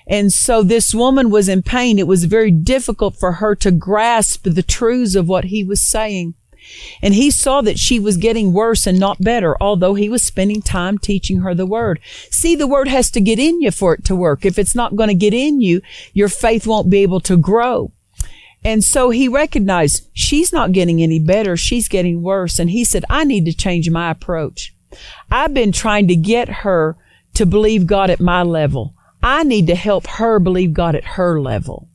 And 0.09 0.33
so 0.33 0.63
this 0.63 0.95
woman 0.95 1.31
was 1.31 1.49
in 1.49 1.63
pain. 1.63 1.99
It 1.99 2.07
was 2.07 2.25
very 2.25 2.51
difficult 2.51 3.17
for 3.17 3.33
her 3.33 3.55
to 3.57 3.71
grasp 3.71 4.45
the 4.45 4.63
truths 4.63 5.15
of 5.15 5.29
what 5.29 5.45
he 5.45 5.63
was 5.63 5.87
saying. 5.87 6.35
And 7.03 7.15
he 7.15 7.31
saw 7.31 7.61
that 7.63 7.79
she 7.79 7.99
was 7.99 8.17
getting 8.17 8.53
worse 8.53 8.87
and 8.87 8.99
not 8.99 9.21
better, 9.21 9.57
although 9.61 9.95
he 9.95 10.09
was 10.09 10.23
spending 10.23 10.61
time 10.61 10.99
teaching 10.99 11.41
her 11.41 11.55
the 11.55 11.67
word. 11.67 12.01
See, 12.31 12.57
the 12.57 12.67
word 12.67 12.89
has 12.89 13.11
to 13.13 13.21
get 13.21 13.39
in 13.39 13.61
you 13.61 13.71
for 13.71 13.95
it 13.95 14.05
to 14.07 14.17
work. 14.17 14.45
If 14.45 14.59
it's 14.59 14.75
not 14.75 14.97
going 14.97 15.09
to 15.09 15.15
get 15.15 15.35
in 15.35 15.61
you, 15.61 15.81
your 16.13 16.29
faith 16.29 16.67
won't 16.67 16.91
be 16.91 16.99
able 16.99 17.21
to 17.21 17.37
grow. 17.37 17.93
And 18.65 18.83
so 18.83 19.11
he 19.11 19.29
recognized 19.29 20.09
she's 20.13 20.53
not 20.53 20.73
getting 20.73 21.01
any 21.01 21.21
better. 21.21 21.57
She's 21.57 21.89
getting 21.89 22.23
worse. 22.23 22.59
And 22.59 22.71
he 22.71 22.85
said, 22.85 23.05
I 23.09 23.25
need 23.25 23.45
to 23.47 23.53
change 23.53 23.89
my 23.89 24.11
approach. 24.11 24.75
I've 25.31 25.55
been 25.55 25.73
trying 25.73 26.09
to 26.09 26.17
get 26.17 26.49
her 26.49 26.97
to 27.35 27.47
believe 27.47 27.87
God 27.87 28.11
at 28.11 28.21
my 28.21 28.43
level. 28.43 28.95
I 29.23 29.43
need 29.45 29.67
to 29.67 29.75
help 29.75 30.07
her 30.07 30.39
believe 30.39 30.73
God 30.73 30.95
at 30.95 31.05
her 31.05 31.41
level. 31.41 31.89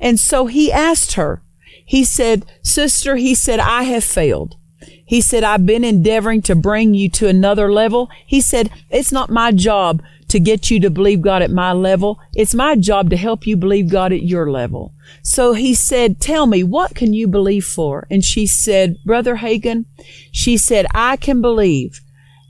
And 0.00 0.18
so 0.18 0.46
he 0.46 0.72
asked 0.72 1.14
her, 1.14 1.42
he 1.84 2.04
said, 2.04 2.46
sister, 2.62 3.16
he 3.16 3.34
said, 3.34 3.60
I 3.60 3.84
have 3.84 4.04
failed. 4.04 4.56
He 5.04 5.20
said, 5.20 5.44
I've 5.44 5.66
been 5.66 5.84
endeavoring 5.84 6.42
to 6.42 6.54
bring 6.54 6.94
you 6.94 7.10
to 7.10 7.28
another 7.28 7.70
level. 7.70 8.08
He 8.26 8.40
said, 8.40 8.70
it's 8.90 9.12
not 9.12 9.30
my 9.30 9.52
job 9.52 10.02
to 10.28 10.40
get 10.40 10.70
you 10.70 10.80
to 10.80 10.88
believe 10.90 11.20
God 11.20 11.42
at 11.42 11.50
my 11.50 11.72
level. 11.72 12.18
It's 12.32 12.54
my 12.54 12.76
job 12.76 13.10
to 13.10 13.16
help 13.16 13.46
you 13.46 13.56
believe 13.56 13.90
God 13.90 14.12
at 14.12 14.22
your 14.22 14.50
level. 14.50 14.94
So 15.22 15.52
he 15.52 15.74
said, 15.74 16.20
tell 16.20 16.46
me, 16.46 16.62
what 16.64 16.94
can 16.94 17.12
you 17.12 17.28
believe 17.28 17.66
for? 17.66 18.06
And 18.10 18.24
she 18.24 18.46
said, 18.46 18.96
Brother 19.04 19.36
Hagin, 19.36 19.84
she 20.30 20.56
said, 20.56 20.86
I 20.94 21.16
can 21.16 21.42
believe 21.42 22.00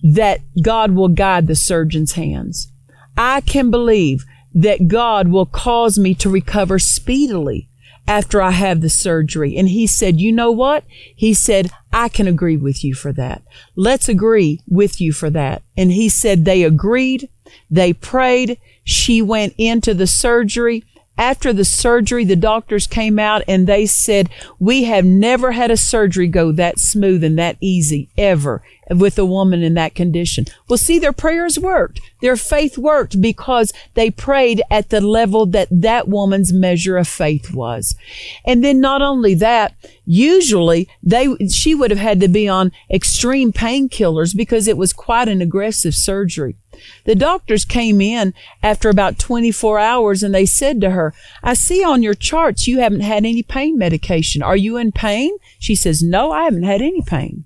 that 0.04 0.40
God 0.62 0.92
will 0.92 1.08
guide 1.08 1.48
the 1.48 1.56
surgeon's 1.56 2.12
hands. 2.12 2.71
I 3.16 3.40
can 3.40 3.70
believe 3.70 4.24
that 4.54 4.88
God 4.88 5.28
will 5.28 5.46
cause 5.46 5.98
me 5.98 6.14
to 6.16 6.30
recover 6.30 6.78
speedily 6.78 7.68
after 8.06 8.42
I 8.42 8.50
have 8.50 8.80
the 8.80 8.90
surgery. 8.90 9.56
And 9.56 9.68
he 9.68 9.86
said, 9.86 10.20
you 10.20 10.32
know 10.32 10.50
what? 10.50 10.84
He 11.14 11.34
said, 11.34 11.70
I 11.92 12.08
can 12.08 12.26
agree 12.26 12.56
with 12.56 12.82
you 12.82 12.94
for 12.94 13.12
that. 13.12 13.42
Let's 13.76 14.08
agree 14.08 14.60
with 14.66 15.00
you 15.00 15.12
for 15.12 15.30
that. 15.30 15.62
And 15.76 15.92
he 15.92 16.08
said 16.08 16.44
they 16.44 16.64
agreed. 16.64 17.28
They 17.70 17.92
prayed. 17.92 18.58
She 18.84 19.22
went 19.22 19.54
into 19.56 19.94
the 19.94 20.06
surgery. 20.06 20.84
After 21.22 21.52
the 21.52 21.64
surgery, 21.64 22.24
the 22.24 22.34
doctors 22.34 22.88
came 22.88 23.16
out 23.16 23.44
and 23.46 23.64
they 23.64 23.86
said, 23.86 24.28
we 24.58 24.82
have 24.84 25.04
never 25.04 25.52
had 25.52 25.70
a 25.70 25.76
surgery 25.76 26.26
go 26.26 26.50
that 26.50 26.80
smooth 26.80 27.22
and 27.22 27.38
that 27.38 27.58
easy 27.60 28.08
ever 28.18 28.60
with 28.90 29.16
a 29.20 29.24
woman 29.24 29.62
in 29.62 29.74
that 29.74 29.94
condition. 29.94 30.46
Well, 30.68 30.78
see, 30.78 30.98
their 30.98 31.12
prayers 31.12 31.60
worked. 31.60 32.00
Their 32.22 32.34
faith 32.36 32.76
worked 32.76 33.20
because 33.20 33.72
they 33.94 34.10
prayed 34.10 34.62
at 34.68 34.90
the 34.90 35.00
level 35.00 35.46
that 35.46 35.68
that 35.70 36.08
woman's 36.08 36.52
measure 36.52 36.96
of 36.96 37.06
faith 37.06 37.54
was. 37.54 37.94
And 38.44 38.64
then 38.64 38.80
not 38.80 39.00
only 39.00 39.34
that, 39.34 39.76
usually 40.04 40.88
they, 41.04 41.36
she 41.46 41.72
would 41.72 41.92
have 41.92 42.00
had 42.00 42.18
to 42.18 42.28
be 42.28 42.48
on 42.48 42.72
extreme 42.90 43.52
painkillers 43.52 44.36
because 44.36 44.66
it 44.66 44.76
was 44.76 44.92
quite 44.92 45.28
an 45.28 45.40
aggressive 45.40 45.94
surgery. 45.94 46.56
The 47.04 47.14
doctors 47.14 47.64
came 47.64 48.00
in 48.00 48.34
after 48.62 48.88
about 48.88 49.18
24 49.18 49.78
hours 49.78 50.22
and 50.22 50.34
they 50.34 50.46
said 50.46 50.80
to 50.80 50.90
her, 50.90 51.14
I 51.42 51.54
see 51.54 51.84
on 51.84 52.02
your 52.02 52.14
charts 52.14 52.66
you 52.66 52.80
haven't 52.80 53.00
had 53.00 53.24
any 53.24 53.42
pain 53.42 53.78
medication. 53.78 54.42
Are 54.42 54.56
you 54.56 54.76
in 54.76 54.92
pain? 54.92 55.36
She 55.58 55.74
says, 55.74 56.02
no, 56.02 56.32
I 56.32 56.44
haven't 56.44 56.62
had 56.64 56.82
any 56.82 57.02
pain. 57.02 57.44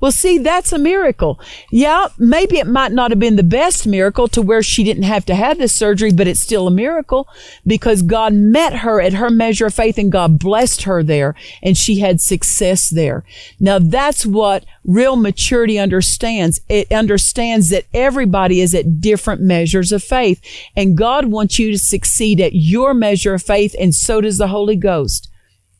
Well, 0.00 0.12
see, 0.12 0.38
that's 0.38 0.72
a 0.72 0.78
miracle. 0.78 1.40
Yeah, 1.72 2.08
maybe 2.18 2.58
it 2.58 2.68
might 2.68 2.92
not 2.92 3.10
have 3.10 3.18
been 3.18 3.34
the 3.34 3.42
best 3.42 3.84
miracle 3.84 4.28
to 4.28 4.40
where 4.40 4.62
she 4.62 4.84
didn't 4.84 5.02
have 5.02 5.26
to 5.26 5.34
have 5.34 5.58
this 5.58 5.74
surgery, 5.74 6.12
but 6.12 6.28
it's 6.28 6.40
still 6.40 6.68
a 6.68 6.70
miracle 6.70 7.26
because 7.66 8.02
God 8.02 8.32
met 8.32 8.76
her 8.76 9.00
at 9.00 9.14
her 9.14 9.28
measure 9.28 9.66
of 9.66 9.74
faith 9.74 9.98
and 9.98 10.12
God 10.12 10.38
blessed 10.38 10.82
her 10.84 11.02
there 11.02 11.34
and 11.62 11.76
she 11.76 11.98
had 11.98 12.20
success 12.20 12.90
there. 12.90 13.24
Now 13.58 13.80
that's 13.80 14.24
what 14.24 14.64
real 14.84 15.16
maturity 15.16 15.80
understands. 15.80 16.60
It 16.68 16.92
understands 16.92 17.70
that 17.70 17.86
everybody 17.92 18.60
is 18.60 18.74
at 18.76 19.00
different 19.00 19.40
measures 19.40 19.90
of 19.90 20.04
faith 20.04 20.40
and 20.76 20.96
God 20.96 21.26
wants 21.26 21.58
you 21.58 21.72
to 21.72 21.78
succeed 21.78 22.40
at 22.40 22.54
your 22.54 22.94
measure 22.94 23.34
of 23.34 23.42
faith 23.42 23.74
and 23.78 23.92
so 23.92 24.20
does 24.20 24.38
the 24.38 24.48
Holy 24.48 24.76
Ghost. 24.76 25.28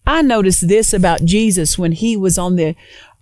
I 0.09 0.23
noticed 0.23 0.69
this 0.69 0.95
about 0.95 1.27
Jesus 1.27 1.79
when 1.79 1.93
he 1.93 2.17
was 2.17 2.39
on 2.39 2.57
the 2.57 2.75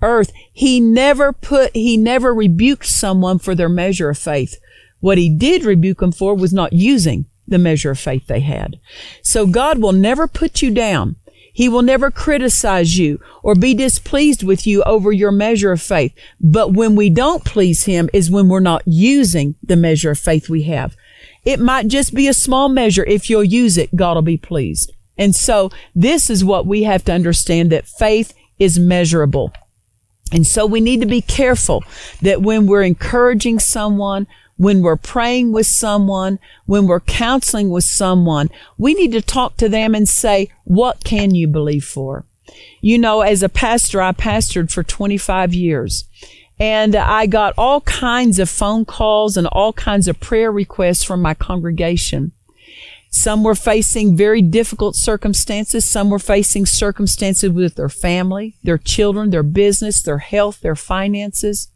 earth. 0.03 0.33
He 0.53 0.81
never 0.81 1.33
put, 1.33 1.75
he 1.75 1.97
never 1.97 2.35
rebuked 2.35 2.87
someone 2.87 3.39
for 3.39 3.55
their 3.55 3.69
measure 3.69 4.11
of 4.11 4.19
faith. 4.19 4.59
What 5.01 5.19
he 5.19 5.29
did 5.29 5.65
rebuke 5.65 5.99
them 5.99 6.13
for 6.13 6.35
was 6.35 6.53
not 6.53 6.73
using 6.73 7.27
the 7.47 7.59
measure 7.59 7.91
of 7.91 7.99
faith 7.99 8.27
they 8.27 8.41
had. 8.41 8.81
So 9.23 9.47
God 9.47 9.79
will 9.79 9.93
never 9.93 10.27
put 10.27 10.63
you 10.63 10.73
down. 10.73 11.17
He 11.53 11.69
will 11.71 11.83
never 11.83 12.11
criticize 12.11 12.99
you 12.99 13.19
or 13.43 13.55
be 13.55 13.73
displeased 13.73 14.43
with 14.43 14.67
you 14.67 14.83
over 14.83 15.11
your 15.11 15.33
measure 15.33 15.73
of 15.73 15.81
faith. 15.81 16.13
But 16.39 16.75
when 16.75 16.97
we 16.97 17.09
don't 17.09 17.45
please 17.45 17.85
Him 17.85 18.11
is 18.13 18.31
when 18.31 18.49
we're 18.49 18.61
not 18.61 18.83
using 18.85 19.55
the 19.63 19.77
measure 19.77 20.11
of 20.11 20.19
faith 20.19 20.51
we 20.51 20.65
have. 20.65 20.95
It 21.47 21.59
might 21.59 21.89
just 21.89 22.13
be 22.13 22.29
a 22.29 22.35
small 22.35 22.69
measure. 22.69 23.05
If 23.05 23.31
you'll 23.31 23.45
use 23.45 23.79
it, 23.79 23.97
God 23.97 24.17
will 24.17 24.23
be 24.23 24.37
pleased. 24.37 24.93
And 25.17 25.35
so 25.35 25.71
this 25.95 26.29
is 26.29 26.45
what 26.45 26.67
we 26.67 26.83
have 26.83 27.05
to 27.05 27.13
understand 27.13 27.73
that 27.73 27.87
faith 27.87 28.35
is 28.59 28.79
measurable. 28.79 29.53
And 30.33 30.47
so 30.47 30.67
we 30.67 30.81
need 30.81 31.01
to 31.01 31.07
be 31.07 31.21
careful 31.21 31.85
that 32.23 32.43
when 32.43 32.67
we're 32.67 32.83
encouraging 32.83 33.59
someone, 33.59 34.27
when 34.57 34.83
we're 34.83 34.97
praying 34.97 35.53
with 35.53 35.67
someone, 35.67 36.39
when 36.65 36.87
we're 36.87 37.01
counseling 37.01 37.71
with 37.71 37.85
someone, 37.85 38.51
we 38.79 38.95
need 38.95 39.13
to 39.13 39.23
talk 39.23 39.57
to 39.59 39.69
them 39.69 39.95
and 39.95 40.09
say, 40.09 40.49
what 40.65 41.05
can 41.05 41.35
you 41.35 41.47
believe 41.47 41.85
for? 41.85 42.25
You 42.81 42.99
know, 42.99 43.21
as 43.21 43.43
a 43.43 43.49
pastor, 43.49 44.01
I 44.01 44.13
pastored 44.13 44.71
for 44.71 44.83
25 44.83 45.55
years 45.55 46.05
and 46.59 46.97
I 46.97 47.27
got 47.27 47.55
all 47.59 47.83
kinds 47.83 48.39
of 48.39 48.49
phone 48.49 48.85
calls 48.85 49.37
and 49.37 49.47
all 49.49 49.73
kinds 49.73 50.09
of 50.09 50.21
prayer 50.21 50.51
requests 50.51 51.05
from 51.05 51.21
my 51.21 51.35
congregation. 51.35 52.33
Some 53.17 53.43
were 53.43 53.55
facing 53.55 54.17
very 54.17 54.43
difficult 54.43 54.95
circumstances. 54.95 55.85
Some 55.85 56.11
were 56.11 56.19
facing 56.19 56.67
circumstances 56.67 57.51
with 57.51 57.75
their 57.75 57.89
family, 57.89 58.57
their 58.63 58.79
children, 58.79 59.31
their 59.31 59.43
business, 59.43 60.03
their 60.03 60.19
health, 60.19 60.61
their 60.61 60.77
finances. 60.77 61.71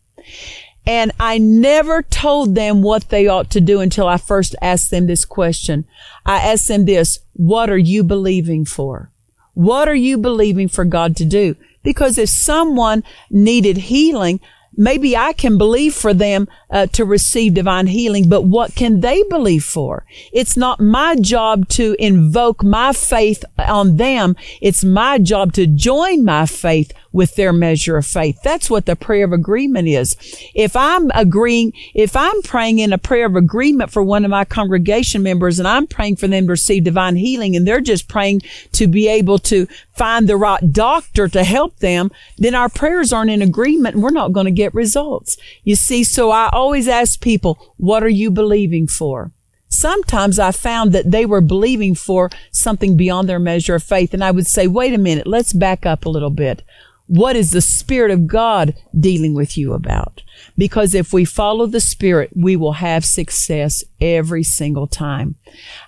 And 0.86 1.12
I 1.18 1.38
never 1.38 2.02
told 2.02 2.54
them 2.54 2.82
what 2.82 3.08
they 3.08 3.26
ought 3.26 3.50
to 3.50 3.60
do 3.60 3.80
until 3.80 4.06
I 4.06 4.16
first 4.16 4.54
asked 4.60 4.90
them 4.90 5.06
this 5.06 5.24
question. 5.24 5.86
I 6.26 6.38
asked 6.38 6.68
them 6.68 6.84
this, 6.84 7.20
what 7.32 7.70
are 7.70 7.78
you 7.78 8.02
believing 8.02 8.64
for? 8.64 9.10
What 9.54 9.88
are 9.88 9.94
you 9.94 10.18
believing 10.18 10.68
for 10.68 10.84
God 10.84 11.16
to 11.16 11.24
do? 11.24 11.56
Because 11.82 12.18
if 12.18 12.28
someone 12.28 13.02
needed 13.30 13.76
healing, 13.76 14.40
maybe 14.76 15.16
I 15.16 15.32
can 15.32 15.58
believe 15.58 15.94
for 15.94 16.14
them 16.14 16.48
uh, 16.70 16.86
to 16.86 17.04
receive 17.04 17.54
divine 17.54 17.86
healing, 17.86 18.28
but 18.28 18.42
what 18.42 18.74
can 18.74 19.00
they 19.00 19.22
believe 19.24 19.64
for? 19.64 20.04
It's 20.32 20.56
not 20.56 20.80
my 20.80 21.16
job 21.16 21.68
to 21.70 21.96
invoke 21.98 22.62
my 22.62 22.92
faith 22.92 23.44
on 23.58 23.96
them. 23.96 24.36
It's 24.60 24.84
my 24.84 25.18
job 25.18 25.52
to 25.54 25.66
join 25.66 26.24
my 26.24 26.46
faith 26.46 26.92
with 27.12 27.34
their 27.34 27.52
measure 27.52 27.96
of 27.96 28.06
faith. 28.06 28.40
That's 28.42 28.70
what 28.70 28.86
the 28.86 28.94
prayer 28.94 29.24
of 29.24 29.32
agreement 29.32 29.88
is. 29.88 30.16
If 30.54 30.76
I'm 30.76 31.10
agreeing, 31.14 31.72
if 31.94 32.16
I'm 32.16 32.42
praying 32.42 32.78
in 32.78 32.92
a 32.92 32.98
prayer 32.98 33.26
of 33.26 33.36
agreement 33.36 33.90
for 33.90 34.02
one 34.02 34.24
of 34.24 34.30
my 34.30 34.44
congregation 34.44 35.22
members 35.22 35.58
and 35.58 35.66
I'm 35.66 35.86
praying 35.86 36.16
for 36.16 36.28
them 36.28 36.46
to 36.46 36.50
receive 36.50 36.84
divine 36.84 37.16
healing 37.16 37.56
and 37.56 37.66
they're 37.66 37.80
just 37.80 38.08
praying 38.08 38.42
to 38.72 38.86
be 38.86 39.08
able 39.08 39.38
to 39.40 39.66
find 39.94 40.28
the 40.28 40.36
right 40.36 40.72
doctor 40.72 41.28
to 41.28 41.44
help 41.44 41.76
them, 41.78 42.10
then 42.38 42.54
our 42.54 42.68
prayers 42.68 43.12
aren't 43.12 43.30
in 43.30 43.42
agreement 43.42 43.94
and 43.94 44.04
we're 44.04 44.10
not 44.10 44.32
going 44.32 44.46
to 44.46 44.52
get 44.52 44.72
results. 44.72 45.36
You 45.64 45.76
see, 45.76 46.04
so 46.04 46.30
I 46.30 46.48
always 46.60 46.88
ask 46.88 47.20
people, 47.20 47.74
what 47.76 48.02
are 48.02 48.08
you 48.08 48.30
believing 48.30 48.86
for? 48.86 49.32
Sometimes 49.68 50.38
I 50.38 50.50
found 50.50 50.92
that 50.92 51.10
they 51.10 51.24
were 51.24 51.40
believing 51.40 51.94
for 51.94 52.28
something 52.50 52.96
beyond 52.96 53.28
their 53.28 53.38
measure 53.38 53.76
of 53.76 53.82
faith. 53.82 54.12
And 54.12 54.22
I 54.22 54.30
would 54.30 54.46
say, 54.46 54.66
wait 54.66 54.94
a 54.94 54.98
minute, 54.98 55.26
let's 55.26 55.52
back 55.52 55.86
up 55.86 56.04
a 56.04 56.10
little 56.10 56.30
bit. 56.30 56.62
What 57.06 57.34
is 57.34 57.50
the 57.50 57.60
Spirit 57.60 58.12
of 58.12 58.28
God 58.28 58.74
dealing 58.98 59.34
with 59.34 59.56
you 59.58 59.72
about? 59.72 60.22
Because 60.56 60.94
if 60.94 61.12
we 61.12 61.24
follow 61.24 61.66
the 61.66 61.80
Spirit, 61.80 62.30
we 62.36 62.54
will 62.54 62.74
have 62.74 63.04
success 63.04 63.82
every 64.00 64.44
single 64.44 64.86
time. 64.86 65.34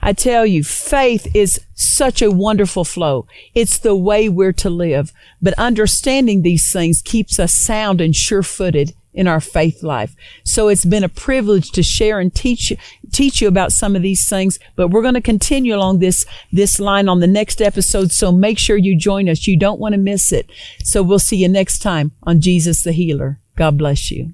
I 0.00 0.14
tell 0.14 0.44
you, 0.44 0.64
faith 0.64 1.28
is 1.34 1.60
such 1.74 2.22
a 2.22 2.32
wonderful 2.32 2.84
flow. 2.84 3.26
It's 3.54 3.78
the 3.78 3.94
way 3.94 4.28
we're 4.28 4.52
to 4.54 4.70
live. 4.70 5.12
But 5.40 5.54
understanding 5.54 6.42
these 6.42 6.72
things 6.72 7.02
keeps 7.02 7.38
us 7.38 7.52
sound 7.52 8.00
and 8.00 8.16
sure 8.16 8.42
footed 8.42 8.94
in 9.14 9.28
our 9.28 9.40
faith 9.40 9.82
life. 9.82 10.14
So 10.44 10.68
it's 10.68 10.84
been 10.84 11.04
a 11.04 11.08
privilege 11.08 11.70
to 11.72 11.82
share 11.82 12.18
and 12.18 12.34
teach 12.34 12.72
teach 13.12 13.42
you 13.42 13.48
about 13.48 13.72
some 13.72 13.94
of 13.94 14.02
these 14.02 14.28
things, 14.28 14.58
but 14.74 14.88
we're 14.88 15.02
going 15.02 15.14
to 15.14 15.20
continue 15.20 15.74
along 15.74 15.98
this, 15.98 16.24
this 16.50 16.80
line 16.80 17.08
on 17.08 17.20
the 17.20 17.26
next 17.26 17.60
episode. 17.60 18.10
So 18.10 18.32
make 18.32 18.58
sure 18.58 18.76
you 18.76 18.96
join 18.96 19.28
us. 19.28 19.46
You 19.46 19.58
don't 19.58 19.78
want 19.78 19.92
to 19.92 19.98
miss 19.98 20.32
it. 20.32 20.50
So 20.82 21.02
we'll 21.02 21.18
see 21.18 21.36
you 21.36 21.48
next 21.48 21.80
time 21.80 22.12
on 22.22 22.40
Jesus 22.40 22.82
the 22.82 22.92
Healer. 22.92 23.38
God 23.56 23.76
bless 23.76 24.10
you. 24.10 24.32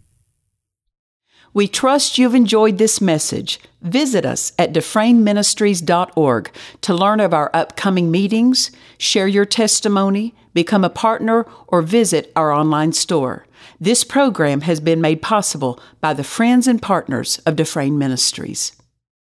We 1.52 1.66
trust 1.66 2.18
you've 2.18 2.36
enjoyed 2.36 2.78
this 2.78 3.00
message. 3.00 3.58
Visit 3.82 4.24
us 4.24 4.52
at 4.58 4.72
dufresneministries.org 4.72 6.52
to 6.82 6.94
learn 6.94 7.20
of 7.20 7.34
our 7.34 7.50
upcoming 7.52 8.10
meetings, 8.10 8.70
share 8.98 9.26
your 9.26 9.44
testimony, 9.44 10.34
become 10.54 10.84
a 10.84 10.90
partner, 10.90 11.46
or 11.66 11.82
visit 11.82 12.30
our 12.36 12.52
online 12.52 12.92
store. 12.92 13.46
This 13.80 14.02
program 14.02 14.62
has 14.62 14.80
been 14.80 15.00
made 15.00 15.22
possible 15.22 15.78
by 16.00 16.12
the 16.12 16.24
friends 16.24 16.66
and 16.66 16.82
partners 16.82 17.38
of 17.46 17.54
Dufresne 17.54 17.96
Ministries. 17.96 18.72